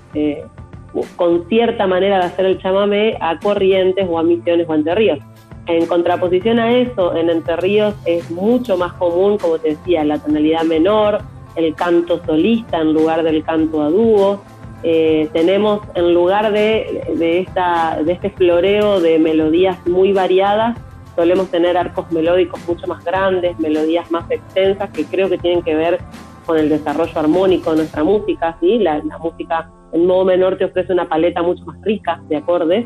con 1.16 1.46
cierta 1.48 1.86
manera 1.86 2.18
de 2.18 2.24
hacer 2.24 2.46
el 2.46 2.58
chamamé 2.60 3.16
a 3.20 3.38
Corrientes 3.38 4.06
o 4.08 4.18
a 4.18 4.22
Misiones 4.22 4.68
o 4.68 4.72
a 4.72 4.76
Entre 4.76 4.94
Ríos. 4.94 5.18
En 5.66 5.86
contraposición 5.86 6.58
a 6.58 6.72
eso, 6.76 7.16
en 7.16 7.30
Entre 7.30 7.56
Ríos 7.56 7.94
es 8.04 8.30
mucho 8.30 8.76
más 8.76 8.92
común, 8.94 9.38
como 9.38 9.58
te 9.58 9.70
decía, 9.70 10.04
la 10.04 10.18
tonalidad 10.18 10.62
menor, 10.64 11.20
el 11.56 11.74
canto 11.74 12.22
solista 12.24 12.80
en 12.80 12.92
lugar 12.92 13.22
del 13.22 13.42
canto 13.44 13.82
a 13.82 13.88
dúo. 13.88 14.42
Eh, 14.82 15.30
tenemos 15.32 15.80
en 15.94 16.12
lugar 16.12 16.52
de, 16.52 17.04
de, 17.16 17.38
esta, 17.40 18.02
de 18.04 18.12
este 18.12 18.28
floreo 18.30 19.00
de 19.00 19.18
melodías 19.18 19.78
muy 19.86 20.12
variadas, 20.12 20.76
solemos 21.16 21.48
tener 21.48 21.78
arcos 21.78 22.10
melódicos 22.12 22.60
mucho 22.68 22.86
más 22.86 23.02
grandes, 23.02 23.58
melodías 23.58 24.10
más 24.10 24.30
extensas 24.30 24.90
que 24.90 25.06
creo 25.06 25.30
que 25.30 25.38
tienen 25.38 25.62
que 25.62 25.74
ver 25.74 26.00
con 26.44 26.58
el 26.58 26.68
desarrollo 26.68 27.18
armónico 27.18 27.70
de 27.70 27.78
nuestra 27.78 28.04
música, 28.04 28.58
¿sí? 28.60 28.78
la, 28.78 28.98
la 28.98 29.16
música 29.16 29.70
en 29.94 30.06
modo 30.06 30.24
menor 30.24 30.58
te 30.58 30.64
ofrece 30.64 30.92
una 30.92 31.08
paleta 31.08 31.40
mucho 31.42 31.64
más 31.64 31.80
rica 31.82 32.20
de 32.28 32.36
acordes, 32.36 32.84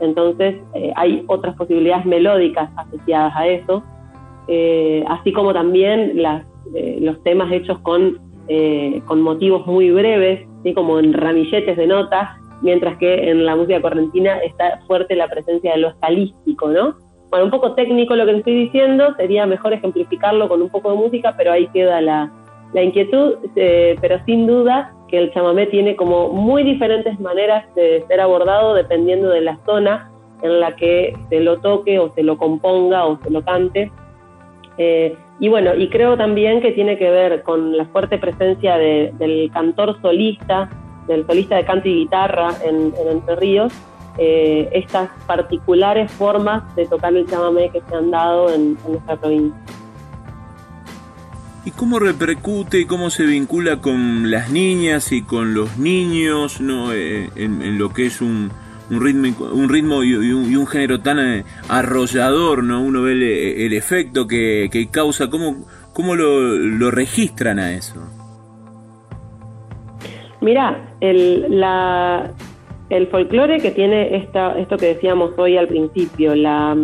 entonces 0.00 0.56
eh, 0.74 0.92
hay 0.94 1.24
otras 1.26 1.56
posibilidades 1.56 2.04
melódicas 2.04 2.70
asociadas 2.76 3.32
a 3.34 3.46
eso, 3.46 3.82
eh, 4.46 5.02
así 5.08 5.32
como 5.32 5.54
también 5.54 6.22
las, 6.22 6.44
eh, 6.74 6.98
los 7.00 7.22
temas 7.22 7.50
hechos 7.52 7.78
con, 7.80 8.18
con 9.06 9.22
motivos 9.22 9.64
muy 9.68 9.92
breves, 9.92 10.44
¿sí? 10.64 10.74
como 10.74 10.98
en 10.98 11.12
ramilletes 11.12 11.76
de 11.76 11.86
notas, 11.86 12.30
mientras 12.62 12.98
que 12.98 13.30
en 13.30 13.46
la 13.46 13.54
música 13.54 13.80
correntina 13.80 14.38
está 14.38 14.80
fuerte 14.88 15.14
la 15.14 15.28
presencia 15.28 15.72
de 15.72 15.78
lo 15.78 15.90
escalístico, 15.90 16.68
¿no? 16.68 16.96
Bueno, 17.30 17.44
un 17.44 17.52
poco 17.52 17.74
técnico 17.74 18.16
lo 18.16 18.26
que 18.26 18.38
estoy 18.38 18.64
diciendo, 18.64 19.14
sería 19.16 19.46
mejor 19.46 19.72
ejemplificarlo 19.72 20.48
con 20.48 20.62
un 20.62 20.68
poco 20.68 20.90
de 20.90 20.96
música, 20.96 21.36
pero 21.38 21.52
ahí 21.52 21.68
queda 21.68 22.00
la, 22.00 22.32
la 22.74 22.82
inquietud, 22.82 23.36
pero 23.54 24.18
sin 24.26 24.48
duda 24.48 24.92
que 25.10 25.18
el 25.18 25.32
chamamé 25.32 25.66
tiene 25.66 25.96
como 25.96 26.28
muy 26.28 26.62
diferentes 26.62 27.18
maneras 27.18 27.64
de 27.74 28.04
ser 28.06 28.20
abordado 28.20 28.74
dependiendo 28.74 29.28
de 29.28 29.40
la 29.40 29.58
zona 29.66 30.10
en 30.42 30.60
la 30.60 30.76
que 30.76 31.12
se 31.28 31.40
lo 31.40 31.58
toque 31.58 31.98
o 31.98 32.12
se 32.14 32.22
lo 32.22 32.38
componga 32.38 33.06
o 33.06 33.18
se 33.22 33.30
lo 33.30 33.44
cante. 33.44 33.90
Eh, 34.78 35.16
y 35.40 35.48
bueno, 35.48 35.74
y 35.74 35.88
creo 35.88 36.16
también 36.16 36.60
que 36.60 36.72
tiene 36.72 36.96
que 36.96 37.10
ver 37.10 37.42
con 37.42 37.76
la 37.76 37.84
fuerte 37.86 38.18
presencia 38.18 38.76
del 38.78 39.50
cantor 39.52 40.00
solista, 40.00 40.70
del 41.06 41.26
solista 41.26 41.56
de 41.56 41.64
canto 41.64 41.88
y 41.88 41.94
guitarra 41.94 42.50
en, 42.64 42.92
Entre 43.10 43.36
Ríos, 43.36 43.72
eh, 44.18 44.68
estas 44.72 45.10
particulares 45.26 46.10
formas 46.12 46.74
de 46.76 46.86
tocar 46.86 47.14
el 47.14 47.26
chamamé 47.26 47.70
que 47.70 47.80
se 47.80 47.94
han 47.94 48.10
dado 48.10 48.52
en 48.52 48.76
nuestra 48.88 49.16
provincia. 49.16 49.79
¿Y 51.64 51.72
cómo 51.72 51.98
repercute 51.98 52.80
y 52.80 52.84
cómo 52.86 53.10
se 53.10 53.24
vincula 53.24 53.80
con 53.82 54.30
las 54.30 54.50
niñas 54.50 55.12
y 55.12 55.22
con 55.22 55.52
los 55.52 55.76
niños 55.76 56.60
¿no? 56.60 56.92
Eh, 56.92 57.28
en, 57.36 57.78
lo 57.78 57.92
que 57.92 58.06
es 58.06 58.22
un, 58.22 58.50
un 58.90 59.00
ritmo, 59.02 59.46
un 59.52 59.68
ritmo 59.68 60.02
y, 60.02 60.14
un, 60.14 60.66
género 60.66 61.00
tan 61.00 61.18
eh, 61.18 61.44
arrollador? 61.68 62.64
¿no? 62.64 62.82
Uno 62.82 63.02
ve 63.02 63.12
el, 63.66 63.72
efecto 63.74 64.26
que, 64.26 64.88
causa, 64.90 65.28
¿cómo, 65.28 65.66
cómo 65.92 66.16
lo, 66.16 66.90
registran 66.90 67.58
a 67.58 67.72
eso? 67.72 68.00
Mira, 70.40 70.94
el, 71.02 71.60
la, 71.60 72.32
el 72.88 73.06
folclore 73.08 73.60
que 73.60 73.70
tiene 73.70 74.16
esta, 74.16 74.58
esto 74.58 74.78
que 74.78 74.94
decíamos 74.94 75.32
hoy 75.36 75.58
al 75.58 75.68
principio, 75.68 76.34
la 76.34 76.74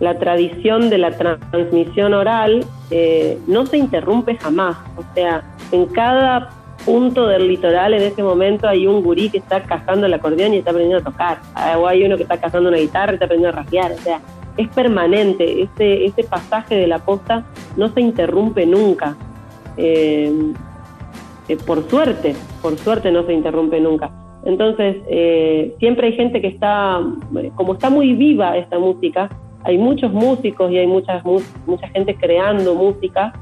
la 0.00 0.18
tradición 0.18 0.90
de 0.90 0.98
la 0.98 1.12
transmisión 1.12 2.14
oral 2.14 2.64
eh, 2.90 3.38
no 3.46 3.66
se 3.66 3.78
interrumpe 3.78 4.36
jamás. 4.36 4.76
O 4.96 5.04
sea, 5.14 5.42
en 5.72 5.86
cada 5.86 6.50
punto 6.84 7.26
del 7.26 7.48
litoral 7.48 7.94
en 7.94 8.02
ese 8.02 8.22
momento 8.22 8.68
hay 8.68 8.86
un 8.86 9.02
gurí 9.02 9.30
que 9.30 9.38
está 9.38 9.62
cazando 9.62 10.06
el 10.06 10.14
acordeón 10.14 10.52
y 10.54 10.58
está 10.58 10.70
aprendiendo 10.70 11.08
a 11.08 11.12
tocar. 11.12 11.38
Ah, 11.54 11.78
o 11.78 11.86
hay 11.86 12.04
uno 12.04 12.16
que 12.16 12.24
está 12.24 12.38
cazando 12.38 12.68
una 12.68 12.78
guitarra 12.78 13.12
y 13.12 13.14
está 13.14 13.26
aprendiendo 13.26 13.56
a 13.56 13.62
rasguear. 13.62 13.92
O 13.92 13.98
sea, 13.98 14.20
es 14.56 14.68
permanente. 14.68 15.62
Ese, 15.62 16.04
ese 16.06 16.24
pasaje 16.24 16.74
de 16.74 16.86
la 16.86 16.98
posta 16.98 17.44
no 17.76 17.88
se 17.88 18.00
interrumpe 18.00 18.66
nunca. 18.66 19.16
Eh, 19.76 20.32
eh, 21.48 21.56
por 21.66 21.88
suerte, 21.88 22.34
por 22.62 22.76
suerte 22.78 23.10
no 23.10 23.24
se 23.24 23.32
interrumpe 23.32 23.80
nunca. 23.80 24.10
Entonces, 24.44 24.96
siempre 25.78 26.08
hay 26.08 26.12
gente 26.12 26.42
que 26.42 26.48
está, 26.48 27.00
como 27.54 27.72
está 27.72 27.88
muy 27.88 28.12
viva 28.12 28.58
esta 28.58 28.78
música, 28.78 29.30
hay 29.64 29.78
muchos 29.78 30.12
músicos 30.12 30.70
y 30.70 30.78
hay 30.78 30.86
mucha, 30.86 31.22
mucha 31.66 31.88
gente 31.88 32.14
creando 32.14 32.74
música. 32.74 33.32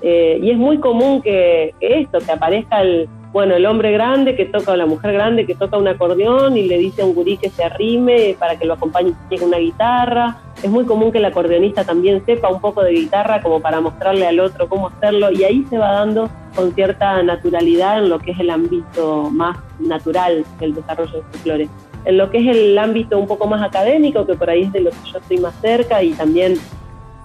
Eh, 0.00 0.38
y 0.42 0.50
es 0.50 0.56
muy 0.56 0.78
común 0.78 1.20
que, 1.20 1.74
esto, 1.80 2.18
que 2.18 2.30
aparezca 2.30 2.80
el, 2.82 3.08
bueno, 3.32 3.54
el 3.54 3.66
hombre 3.66 3.90
grande 3.92 4.36
que 4.36 4.44
toca 4.44 4.72
o 4.72 4.76
la 4.76 4.86
mujer 4.86 5.12
grande 5.12 5.44
que 5.44 5.54
toca 5.54 5.76
un 5.76 5.88
acordeón 5.88 6.56
y 6.56 6.62
le 6.62 6.78
dice 6.78 7.02
a 7.02 7.04
un 7.04 7.14
gurí 7.14 7.36
que 7.36 7.50
se 7.50 7.64
arrime 7.64 8.36
para 8.38 8.56
que 8.56 8.64
lo 8.64 8.74
acompañe 8.74 9.12
con 9.28 9.48
una 9.48 9.58
guitarra. 9.58 10.38
Es 10.62 10.70
muy 10.70 10.84
común 10.86 11.12
que 11.12 11.18
el 11.18 11.24
acordeonista 11.24 11.84
también 11.84 12.24
sepa 12.24 12.48
un 12.48 12.60
poco 12.60 12.82
de 12.82 12.92
guitarra 12.92 13.42
como 13.42 13.60
para 13.60 13.80
mostrarle 13.80 14.26
al 14.26 14.40
otro 14.40 14.68
cómo 14.68 14.88
hacerlo 14.88 15.30
y 15.32 15.44
ahí 15.44 15.66
se 15.68 15.76
va 15.76 15.92
dando 15.92 16.30
con 16.54 16.72
cierta 16.72 17.22
naturalidad 17.22 17.98
en 17.98 18.08
lo 18.08 18.18
que 18.18 18.30
es 18.30 18.40
el 18.40 18.48
ámbito 18.48 19.28
más 19.30 19.58
natural 19.80 20.44
del 20.58 20.74
desarrollo 20.74 21.12
de 21.12 21.22
folclore 21.22 21.68
en 22.06 22.16
lo 22.16 22.30
que 22.30 22.38
es 22.38 22.56
el 22.56 22.78
ámbito 22.78 23.18
un 23.18 23.26
poco 23.26 23.46
más 23.48 23.62
académico, 23.62 24.24
que 24.24 24.34
por 24.34 24.48
ahí 24.48 24.62
es 24.62 24.72
de 24.72 24.80
lo 24.80 24.90
que 24.90 24.96
yo 25.12 25.18
estoy 25.18 25.38
más 25.38 25.54
cerca, 25.60 26.02
y 26.02 26.12
también 26.12 26.54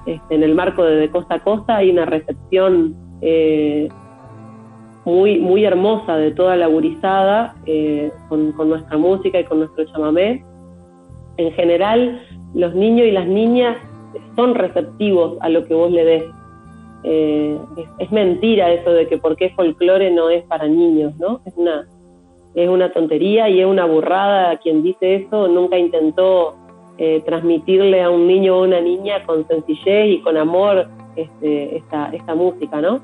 este, 0.07 0.35
en 0.35 0.43
el 0.43 0.55
marco 0.55 0.83
de, 0.83 1.09
Costa 1.09 1.35
a 1.35 1.39
Costa 1.39 1.77
hay 1.77 1.91
una 1.91 2.05
recepción 2.05 2.95
eh, 3.21 3.87
muy, 5.05 5.39
muy 5.39 5.63
hermosa 5.65 6.17
de 6.17 6.31
toda 6.31 6.55
la 6.55 6.65
gurizada 6.65 7.55
eh, 7.67 8.11
con, 8.27 8.55
nuestra 8.67 8.97
música 8.97 9.39
y 9.39 9.43
con 9.43 9.59
nuestro 9.59 9.85
chamamé. 9.85 10.43
En 11.37 11.51
general, 11.53 12.19
los 12.55 12.73
niños 12.73 13.07
y 13.07 13.11
las 13.11 13.27
niñas 13.27 13.77
son 14.35 14.55
receptivos 14.55 15.37
a 15.41 15.49
lo 15.49 15.63
que 15.65 15.75
vos 15.75 15.91
le 15.91 16.03
des. 16.03 16.23
Eh, 17.03 17.57
es, 17.77 17.87
es, 17.99 18.11
mentira 18.11 18.71
eso 18.71 18.91
de 18.91 19.07
que 19.07 19.17
por 19.17 19.35
qué 19.35 19.51
folclore 19.51 20.11
no 20.11 20.29
es 20.29 20.43
para 20.43 20.67
niños, 20.67 21.15
¿no? 21.17 21.41
Es 21.45 21.53
una, 21.55 21.87
es 22.55 22.69
una 22.69 22.91
tontería 22.91 23.49
y 23.49 23.59
es 23.59 23.65
una 23.65 23.85
burrada. 23.85 24.57
Quien 24.57 24.83
dice 24.83 25.15
eso 25.15 25.47
nunca 25.47 25.77
intentó 25.77 26.55
eh, 26.97 27.21
transmitirle 27.25 28.01
a 28.01 28.09
un 28.09 28.27
niño 28.27 28.57
o 28.57 28.63
una 28.63 28.81
niña 28.81 29.23
con 29.25 29.47
sencillez 29.47 30.09
y 30.09 30.21
con 30.21 30.37
amor 30.37 30.87
este, 31.15 31.77
esta, 31.77 32.09
esta 32.13 32.35
música, 32.35 32.81
¿no? 32.81 33.01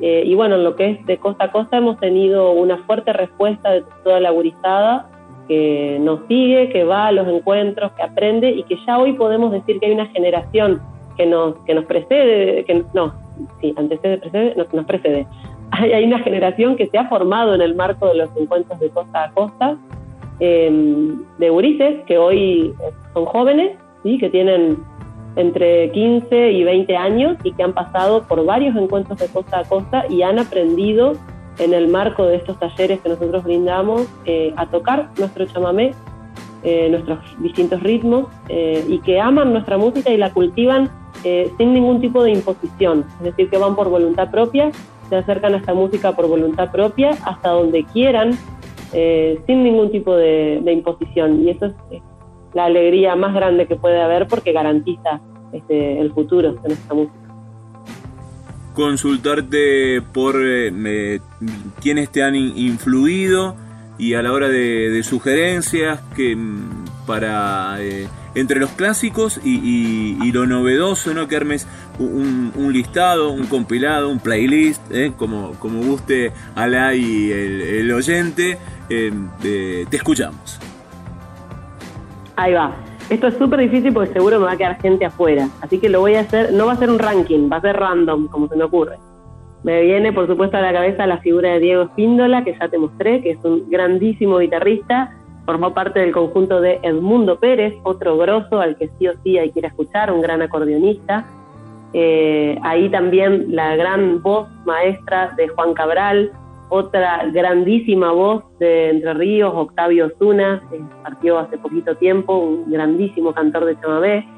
Eh, 0.00 0.22
y 0.24 0.34
bueno, 0.34 0.54
en 0.54 0.64
lo 0.64 0.76
que 0.76 0.90
es 0.90 1.06
de 1.06 1.18
costa 1.18 1.46
a 1.46 1.52
costa 1.52 1.76
hemos 1.76 1.98
tenido 1.98 2.52
una 2.52 2.78
fuerte 2.84 3.12
respuesta 3.12 3.70
de 3.70 3.84
toda 4.04 4.20
la 4.20 4.30
gurizada 4.30 5.10
que 5.48 5.98
nos 6.00 6.20
sigue, 6.28 6.68
que 6.70 6.84
va 6.84 7.08
a 7.08 7.12
los 7.12 7.26
encuentros, 7.28 7.92
que 7.92 8.02
aprende 8.02 8.50
y 8.50 8.62
que 8.62 8.76
ya 8.86 8.98
hoy 8.98 9.14
podemos 9.14 9.50
decir 9.50 9.80
que 9.80 9.86
hay 9.86 9.92
una 9.92 10.06
generación 10.06 10.80
que 11.16 11.26
nos, 11.26 11.56
que 11.64 11.74
nos 11.74 11.84
precede, 11.86 12.64
que 12.64 12.84
no, 12.94 13.12
sí, 13.60 13.74
antecede, 13.76 14.18
precede, 14.18 14.54
nos 14.54 14.86
precede, 14.86 15.26
hay, 15.70 16.04
una 16.04 16.18
generación 16.20 16.76
que 16.76 16.88
se 16.88 16.98
ha 16.98 17.08
formado 17.08 17.54
en 17.54 17.60
el 17.60 17.74
marco 17.74 18.08
de 18.08 18.14
los 18.14 18.30
encuentros 18.36 18.78
de 18.80 18.90
costa 18.90 19.24
a 19.24 19.30
costa, 19.30 19.76
em, 20.40 21.22
de 21.38 21.50
Urices, 21.50 22.04
que 22.06 22.18
hoy 22.18 22.74
son 23.14 23.26
jóvenes, 23.26 23.76
¿sí? 24.02 24.18
que 24.18 24.30
tienen 24.30 24.78
entre 25.36 25.90
15 25.92 26.52
y 26.52 26.64
20 26.64 26.96
años 26.96 27.36
y 27.44 27.52
que 27.52 27.62
han 27.62 27.72
pasado 27.72 28.22
por 28.26 28.44
varios 28.44 28.76
encuentros 28.76 29.18
de 29.18 29.28
costa 29.28 29.60
a 29.60 29.64
costa 29.64 30.04
y 30.08 30.22
han 30.22 30.38
aprendido 30.38 31.12
en 31.58 31.74
el 31.74 31.88
marco 31.88 32.26
de 32.26 32.36
estos 32.36 32.58
talleres 32.58 33.00
que 33.00 33.08
nosotros 33.10 33.44
brindamos 33.44 34.06
eh, 34.24 34.52
a 34.56 34.66
tocar 34.66 35.10
nuestro 35.18 35.44
chamamé, 35.46 35.92
eh, 36.62 36.88
nuestros 36.90 37.18
distintos 37.38 37.82
ritmos 37.82 38.26
eh, 38.48 38.84
y 38.88 38.98
que 39.00 39.20
aman 39.20 39.52
nuestra 39.52 39.78
música 39.78 40.10
y 40.10 40.16
la 40.16 40.32
cultivan 40.32 40.90
sin 41.22 41.74
ningún 41.74 42.00
tipo 42.00 42.22
de 42.22 42.30
imposición, 42.30 43.04
es 43.18 43.24
decir, 43.24 43.50
que 43.50 43.58
van 43.58 43.76
por 43.76 43.90
voluntad 43.90 44.30
propia, 44.30 44.70
se 45.10 45.16
acercan 45.16 45.52
a 45.52 45.58
esta 45.58 45.74
música 45.74 46.12
por 46.16 46.26
voluntad 46.26 46.72
propia 46.72 47.10
hasta 47.24 47.50
donde 47.50 47.84
quieran, 47.84 48.38
sin 48.92 49.62
ningún 49.62 49.92
tipo 49.92 50.16
de, 50.16 50.60
de 50.64 50.72
imposición 50.72 51.42
y 51.44 51.50
eso 51.50 51.66
es 51.66 52.02
la 52.54 52.64
alegría 52.64 53.14
más 53.16 53.34
grande 53.34 53.66
que 53.66 53.76
puede 53.76 54.00
haber 54.00 54.26
porque 54.26 54.52
garantiza 54.52 55.20
este, 55.52 56.00
el 56.00 56.12
futuro 56.12 56.56
en 56.64 56.72
esta 56.72 56.94
música. 56.94 57.16
Consultarte 58.74 60.00
por 60.12 60.36
eh, 60.38 61.20
quienes 61.80 62.10
te 62.10 62.22
han 62.22 62.36
influido 62.36 63.56
y 63.98 64.14
a 64.14 64.22
la 64.22 64.32
hora 64.32 64.48
de, 64.48 65.02
sugerencias 65.02 66.00
que 66.16 66.34
mm, 66.36 66.84
para 67.06 67.76
eh, 67.80 68.06
entre 68.34 68.60
los 68.60 68.70
clásicos 68.70 69.40
y, 69.44 70.30
lo 70.32 70.46
novedoso, 70.46 71.12
¿no? 71.12 71.26
Que 71.26 71.36
armes 71.36 71.66
un, 71.98 72.72
listado, 72.72 73.30
un 73.30 73.46
compilado, 73.46 74.08
un 74.08 74.20
playlist, 74.20 74.82
¿eh? 74.92 75.12
como, 75.16 75.52
guste 75.60 76.32
a 76.54 76.66
la 76.66 76.94
y 76.94 77.32
el, 77.32 77.92
oyente, 77.92 78.58
te 78.88 79.96
escuchamos. 79.96 80.60
Ahí 82.36 82.54
va. 82.54 82.74
Esto 83.10 83.26
es 83.26 83.34
súper 83.34 83.58
difícil 83.58 83.92
porque 83.92 84.12
seguro 84.12 84.38
me 84.38 84.46
va 84.46 84.52
a 84.52 84.56
quedar 84.56 84.80
gente 84.80 85.04
afuera. 85.04 85.48
Así 85.60 85.78
que 85.78 85.88
lo 85.88 85.98
voy 85.98 86.14
a 86.14 86.20
hacer, 86.20 86.52
no 86.52 86.66
va 86.66 86.74
a 86.74 86.76
ser 86.76 86.90
un 86.90 87.00
ranking, 87.00 87.50
va 87.52 87.56
a 87.56 87.60
ser 87.60 87.76
random, 87.76 88.28
como 88.28 88.46
se 88.46 88.54
me 88.54 88.62
ocurre. 88.62 88.98
Me 89.64 89.82
viene, 89.82 90.12
por 90.12 90.28
supuesto, 90.28 90.56
a 90.56 90.60
la 90.60 90.72
cabeza 90.72 91.08
la 91.08 91.18
figura 91.18 91.50
de 91.50 91.58
Diego 91.58 91.82
Espíndola, 91.82 92.44
que 92.44 92.56
ya 92.58 92.68
te 92.68 92.78
mostré, 92.78 93.20
que 93.20 93.32
es 93.32 93.44
un 93.44 93.68
grandísimo 93.68 94.38
guitarrista. 94.38 95.12
Formó 95.46 95.74
parte 95.74 96.00
del 96.00 96.12
conjunto 96.12 96.60
de 96.60 96.80
Edmundo 96.82 97.38
Pérez, 97.38 97.74
otro 97.82 98.16
grosso 98.16 98.60
al 98.60 98.76
que 98.76 98.88
sí 98.98 99.08
o 99.08 99.12
sí 99.22 99.38
hay 99.38 99.50
que 99.50 99.60
ir 99.60 99.64
a 99.64 99.68
escuchar, 99.68 100.12
un 100.12 100.20
gran 100.20 100.42
acordeonista. 100.42 101.26
Eh, 101.92 102.58
ahí 102.62 102.88
también 102.88 103.54
la 103.54 103.74
gran 103.74 104.22
voz 104.22 104.48
maestra 104.64 105.34
de 105.36 105.48
Juan 105.48 105.74
Cabral, 105.74 106.30
otra 106.68 107.26
grandísima 107.32 108.12
voz 108.12 108.44
de 108.58 108.90
Entre 108.90 109.12
Ríos, 109.14 109.52
Octavio 109.54 110.12
Zuna, 110.18 110.62
que 110.70 110.80
partió 111.02 111.38
hace 111.38 111.58
poquito 111.58 111.96
tiempo, 111.96 112.38
un 112.38 112.70
grandísimo 112.70 113.34
cantor 113.34 113.64
de 113.64 113.78
chamamé. 113.80 114.28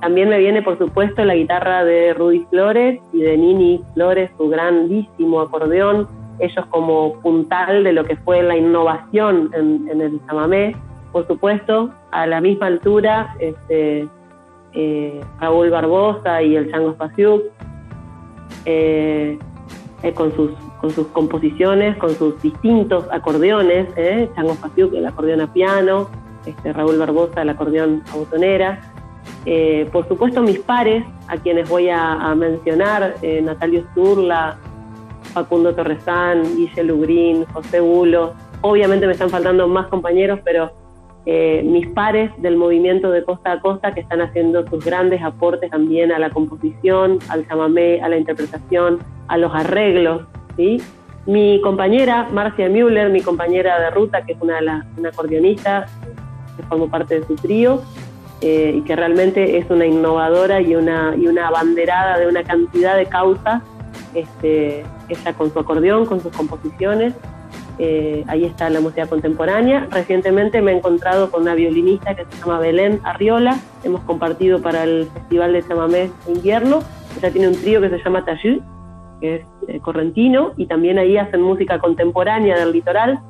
También 0.00 0.28
me 0.28 0.38
viene, 0.38 0.62
por 0.62 0.78
supuesto, 0.78 1.24
la 1.24 1.34
guitarra 1.34 1.84
de 1.84 2.14
Rudy 2.14 2.46
Flores 2.50 3.00
y 3.12 3.20
de 3.20 3.36
Nini 3.36 3.82
Flores, 3.94 4.30
su 4.36 4.48
grandísimo 4.48 5.40
acordeón, 5.40 6.06
ellos 6.38 6.66
como 6.66 7.14
puntal 7.20 7.84
de 7.84 7.92
lo 7.92 8.04
que 8.04 8.16
fue 8.16 8.42
la 8.42 8.56
innovación 8.56 9.50
en, 9.54 10.00
el 10.00 10.20
chamamé. 10.26 10.76
Por 11.12 11.26
supuesto, 11.26 11.90
a 12.10 12.26
la 12.26 12.40
misma 12.40 12.66
altura, 12.66 13.34
este, 13.38 14.06
eh, 14.74 15.20
Raúl 15.40 15.70
Barbosa 15.70 16.42
y 16.42 16.56
el 16.56 16.70
Chango 16.70 16.92
Spasiuk, 16.92 17.42
eh, 18.64 19.38
eh, 20.02 20.12
con 20.12 20.34
sus 20.34 20.50
con 20.80 20.90
sus 20.90 21.08
composiciones, 21.08 21.96
con 21.96 22.14
sus 22.14 22.40
distintos 22.40 23.04
acordeones, 23.10 23.88
¿eh? 23.96 24.30
Chango 24.34 24.54
Faciuk, 24.54 24.94
el 24.94 25.06
acordeón 25.06 25.40
a 25.40 25.52
piano, 25.52 26.08
este, 26.46 26.72
Raúl 26.72 26.98
Barbosa, 26.98 27.42
el 27.42 27.50
acordeón 27.50 28.02
a 28.12 28.16
botonera. 28.16 28.80
Eh, 29.44 29.88
por 29.92 30.06
supuesto, 30.08 30.42
mis 30.42 30.58
pares, 30.60 31.04
a 31.28 31.36
quienes 31.36 31.68
voy 31.68 31.88
a, 31.90 32.34
mencionar, 32.34 33.14
eh, 33.22 33.40
Natalio 33.42 33.84
Sturla, 33.90 34.58
Facundo 35.42 35.74
Torresán, 35.74 36.42
Guille 36.56 36.84
Lugrín, 36.84 37.44
José 37.52 37.80
Bulo. 37.80 38.34
Obviamente 38.60 39.06
me 39.06 39.12
están 39.12 39.30
faltando 39.30 39.68
más 39.68 39.86
compañeros, 39.86 40.40
pero 40.44 40.72
eh, 41.26 41.62
mis 41.64 41.86
pares 41.88 42.30
del 42.38 42.56
movimiento 42.56 43.10
de 43.10 43.22
costa 43.22 43.52
a 43.52 43.60
costa 43.60 43.94
que 43.94 44.00
están 44.00 44.20
haciendo 44.20 44.66
sus 44.68 44.84
grandes 44.84 45.22
aportes 45.22 45.70
también 45.70 46.10
a 46.12 46.18
la 46.18 46.30
composición, 46.30 47.18
al 47.28 47.46
chamamé, 47.46 48.00
a 48.00 48.08
la 48.08 48.16
interpretación, 48.16 48.98
a 49.28 49.36
los 49.36 49.54
arreglos 49.54 50.22
mi 51.26 51.60
compañera, 51.60 52.28
Marcia 52.32 52.68
Müller, 52.68 53.10
mi 53.10 53.20
compañera 53.20 53.78
de 53.78 53.90
ruta, 53.90 54.24
que 54.24 54.32
es 54.32 54.38
una, 54.40 54.86
una 54.96 55.08
acordeonista, 55.10 55.86
que 56.56 56.62
formó 56.64 56.88
parte 56.88 57.20
de 57.20 57.26
su 57.26 57.36
trío, 57.36 57.82
eh, 58.40 58.72
y 58.76 58.82
que 58.82 58.96
realmente 58.96 59.58
es 59.58 59.70
una 59.70 59.86
innovadora 59.86 60.60
y 60.60 60.74
una, 60.74 61.14
y 61.16 61.26
una 61.28 61.48
abanderada 61.48 62.18
de 62.18 62.26
una 62.26 62.42
cantidad 62.42 62.96
de 62.96 63.06
causas, 63.06 63.62
este, 64.14 64.84
ella 65.08 65.32
con 65.34 65.52
su 65.52 65.58
acordeón, 65.58 66.06
con 66.06 66.20
sus 66.20 66.34
composiciones, 66.36 67.14
eh, 67.78 68.24
ahí 68.26 68.44
está 68.44 68.68
la 68.70 68.80
música 68.80 69.06
contemporánea. 69.06 69.86
Recientemente 69.90 70.60
me 70.60 70.72
he 70.72 70.76
encontrado 70.76 71.30
con 71.30 71.42
una 71.42 71.54
violinista 71.54 72.14
que 72.14 72.24
se 72.24 72.40
llama 72.40 72.58
Belén 72.58 73.00
Arriola, 73.04 73.58
hemos 73.84 74.02
compartido 74.02 74.60
para 74.60 74.82
el 74.82 75.08
Festival 75.14 75.52
de 75.52 75.62
Chamamé 75.66 76.10
Invierno, 76.26 76.80
ella 77.16 77.30
tiene 77.30 77.48
un 77.48 77.54
trío 77.54 77.80
que 77.80 77.90
se 77.90 77.98
llama 78.02 78.24
Tayú, 78.24 78.60
que 79.20 79.36
es 79.36 79.46
eh, 79.68 79.80
correntino, 79.80 80.52
y 80.56 80.66
también 80.66 80.98
ahí 80.98 81.16
hacen 81.16 81.40
música 81.40 81.78
contemporánea 81.78 82.58
del 82.58 82.72
litoral, 82.72 83.20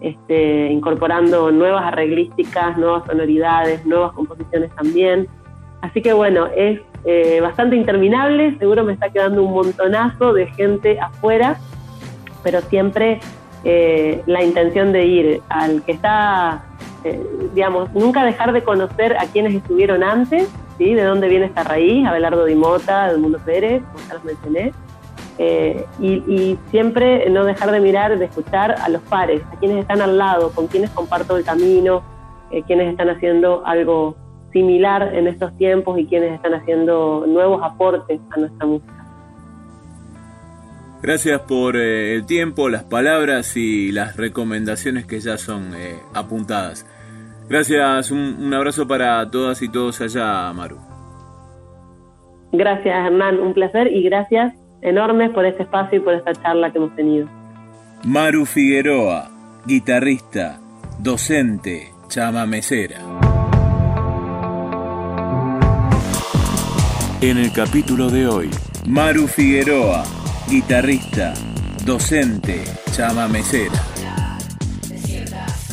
este, 0.00 0.70
incorporando 0.70 1.50
nuevas 1.50 1.84
arreglísticas, 1.84 2.78
nuevas 2.78 3.04
sonoridades, 3.06 3.84
nuevas 3.84 4.12
composiciones 4.12 4.74
también. 4.74 5.28
Así 5.80 6.02
que 6.02 6.12
bueno, 6.12 6.48
es 6.54 6.80
eh, 7.04 7.40
bastante 7.40 7.76
interminable, 7.76 8.56
seguro 8.58 8.84
me 8.84 8.92
está 8.92 9.10
quedando 9.10 9.42
un 9.42 9.52
montonazo 9.52 10.32
de 10.32 10.46
gente 10.48 10.98
afuera, 11.00 11.58
pero 12.42 12.60
siempre 12.62 13.20
eh, 13.64 14.22
la 14.26 14.42
intención 14.42 14.92
de 14.92 15.06
ir 15.06 15.42
al 15.48 15.82
que 15.82 15.92
está, 15.92 16.64
digamos, 17.54 17.92
nunca 17.94 18.24
dejar 18.24 18.52
de 18.52 18.62
conocer 18.62 19.16
a 19.16 19.26
quienes 19.26 19.54
estuvieron 19.54 20.02
antes, 20.02 20.48
¿sí? 20.78 20.94
de 20.94 21.02
dónde 21.04 21.28
viene 21.28 21.46
esta 21.46 21.62
raíz, 21.62 22.06
Abelardo 22.06 22.44
Dimota, 22.44 23.12
Mundo 23.18 23.38
Pérez, 23.44 23.82
como 23.92 24.06
ya 24.08 24.14
los 24.14 24.24
mencioné, 24.24 24.72
eh, 25.40 25.86
y, 26.00 26.58
siempre 26.72 27.30
no 27.30 27.44
dejar 27.44 27.70
de 27.70 27.78
mirar, 27.78 28.18
de 28.18 28.24
escuchar 28.24 28.72
a 28.72 28.88
los 28.88 29.00
pares, 29.02 29.40
a 29.52 29.56
quienes 29.58 29.78
están 29.78 30.00
al 30.02 30.18
lado, 30.18 30.50
con 30.50 30.66
quienes 30.66 30.90
comparto 30.90 31.36
el 31.36 31.44
camino, 31.44 32.02
eh, 32.50 32.64
quienes 32.66 32.88
están 32.88 33.08
haciendo 33.08 33.62
algo 33.64 34.16
similar 34.52 35.14
en 35.14 35.26
estos 35.26 35.56
tiempos 35.56 35.98
y 35.98 36.06
quienes 36.06 36.34
están 36.34 36.54
haciendo 36.54 37.24
nuevos 37.26 37.62
aportes 37.62 38.20
a 38.30 38.40
nuestra 38.40 38.66
música. 38.66 38.94
Gracias 41.02 41.40
por 41.42 41.76
eh, 41.76 42.14
el 42.14 42.26
tiempo, 42.26 42.68
las 42.68 42.84
palabras 42.84 43.56
y 43.56 43.92
las 43.92 44.16
recomendaciones 44.16 45.06
que 45.06 45.20
ya 45.20 45.38
son 45.38 45.72
apuntadas. 46.12 46.86
Gracias, 47.48 48.10
un 48.10 48.52
abrazo 48.52 48.86
para 48.86 49.30
todas 49.30 49.62
y 49.62 49.68
todos 49.68 50.00
allá, 50.00 50.52
Maru. 50.52 50.88
Gracias, 52.52 53.06
Hernán, 53.06 53.38
un 53.40 53.54
placer 53.54 53.92
y 53.92 54.02
gracias 54.02 54.54
enormes 54.80 55.30
por 55.30 55.44
este 55.44 55.64
espacio 55.64 55.98
y 55.98 56.00
por 56.00 56.14
esta 56.14 56.32
charla 56.32 56.70
que 56.70 56.78
hemos 56.78 56.94
tenido. 56.96 57.28
Maru 58.04 58.46
Figueroa, 58.46 59.30
guitarrista, 59.66 60.60
docente, 60.98 61.92
chamamecera. 62.08 63.37
En 67.20 67.36
el 67.36 67.50
capítulo 67.50 68.10
de 68.10 68.28
hoy, 68.28 68.48
Maru 68.86 69.26
Figueroa, 69.26 70.04
guitarrista, 70.48 71.34
docente, 71.84 72.62
chamamecera. 72.92 73.74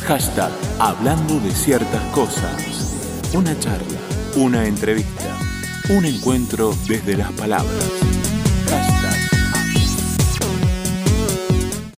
Hashtag 0.04 0.50
Hablando 0.80 1.38
de 1.38 1.52
ciertas 1.52 2.02
cosas. 2.06 3.30
Una 3.32 3.56
charla, 3.60 3.98
una 4.34 4.66
entrevista, 4.66 5.38
un 5.90 6.04
encuentro 6.04 6.74
desde 6.88 7.16
las 7.16 7.30
palabras. 7.30 8.15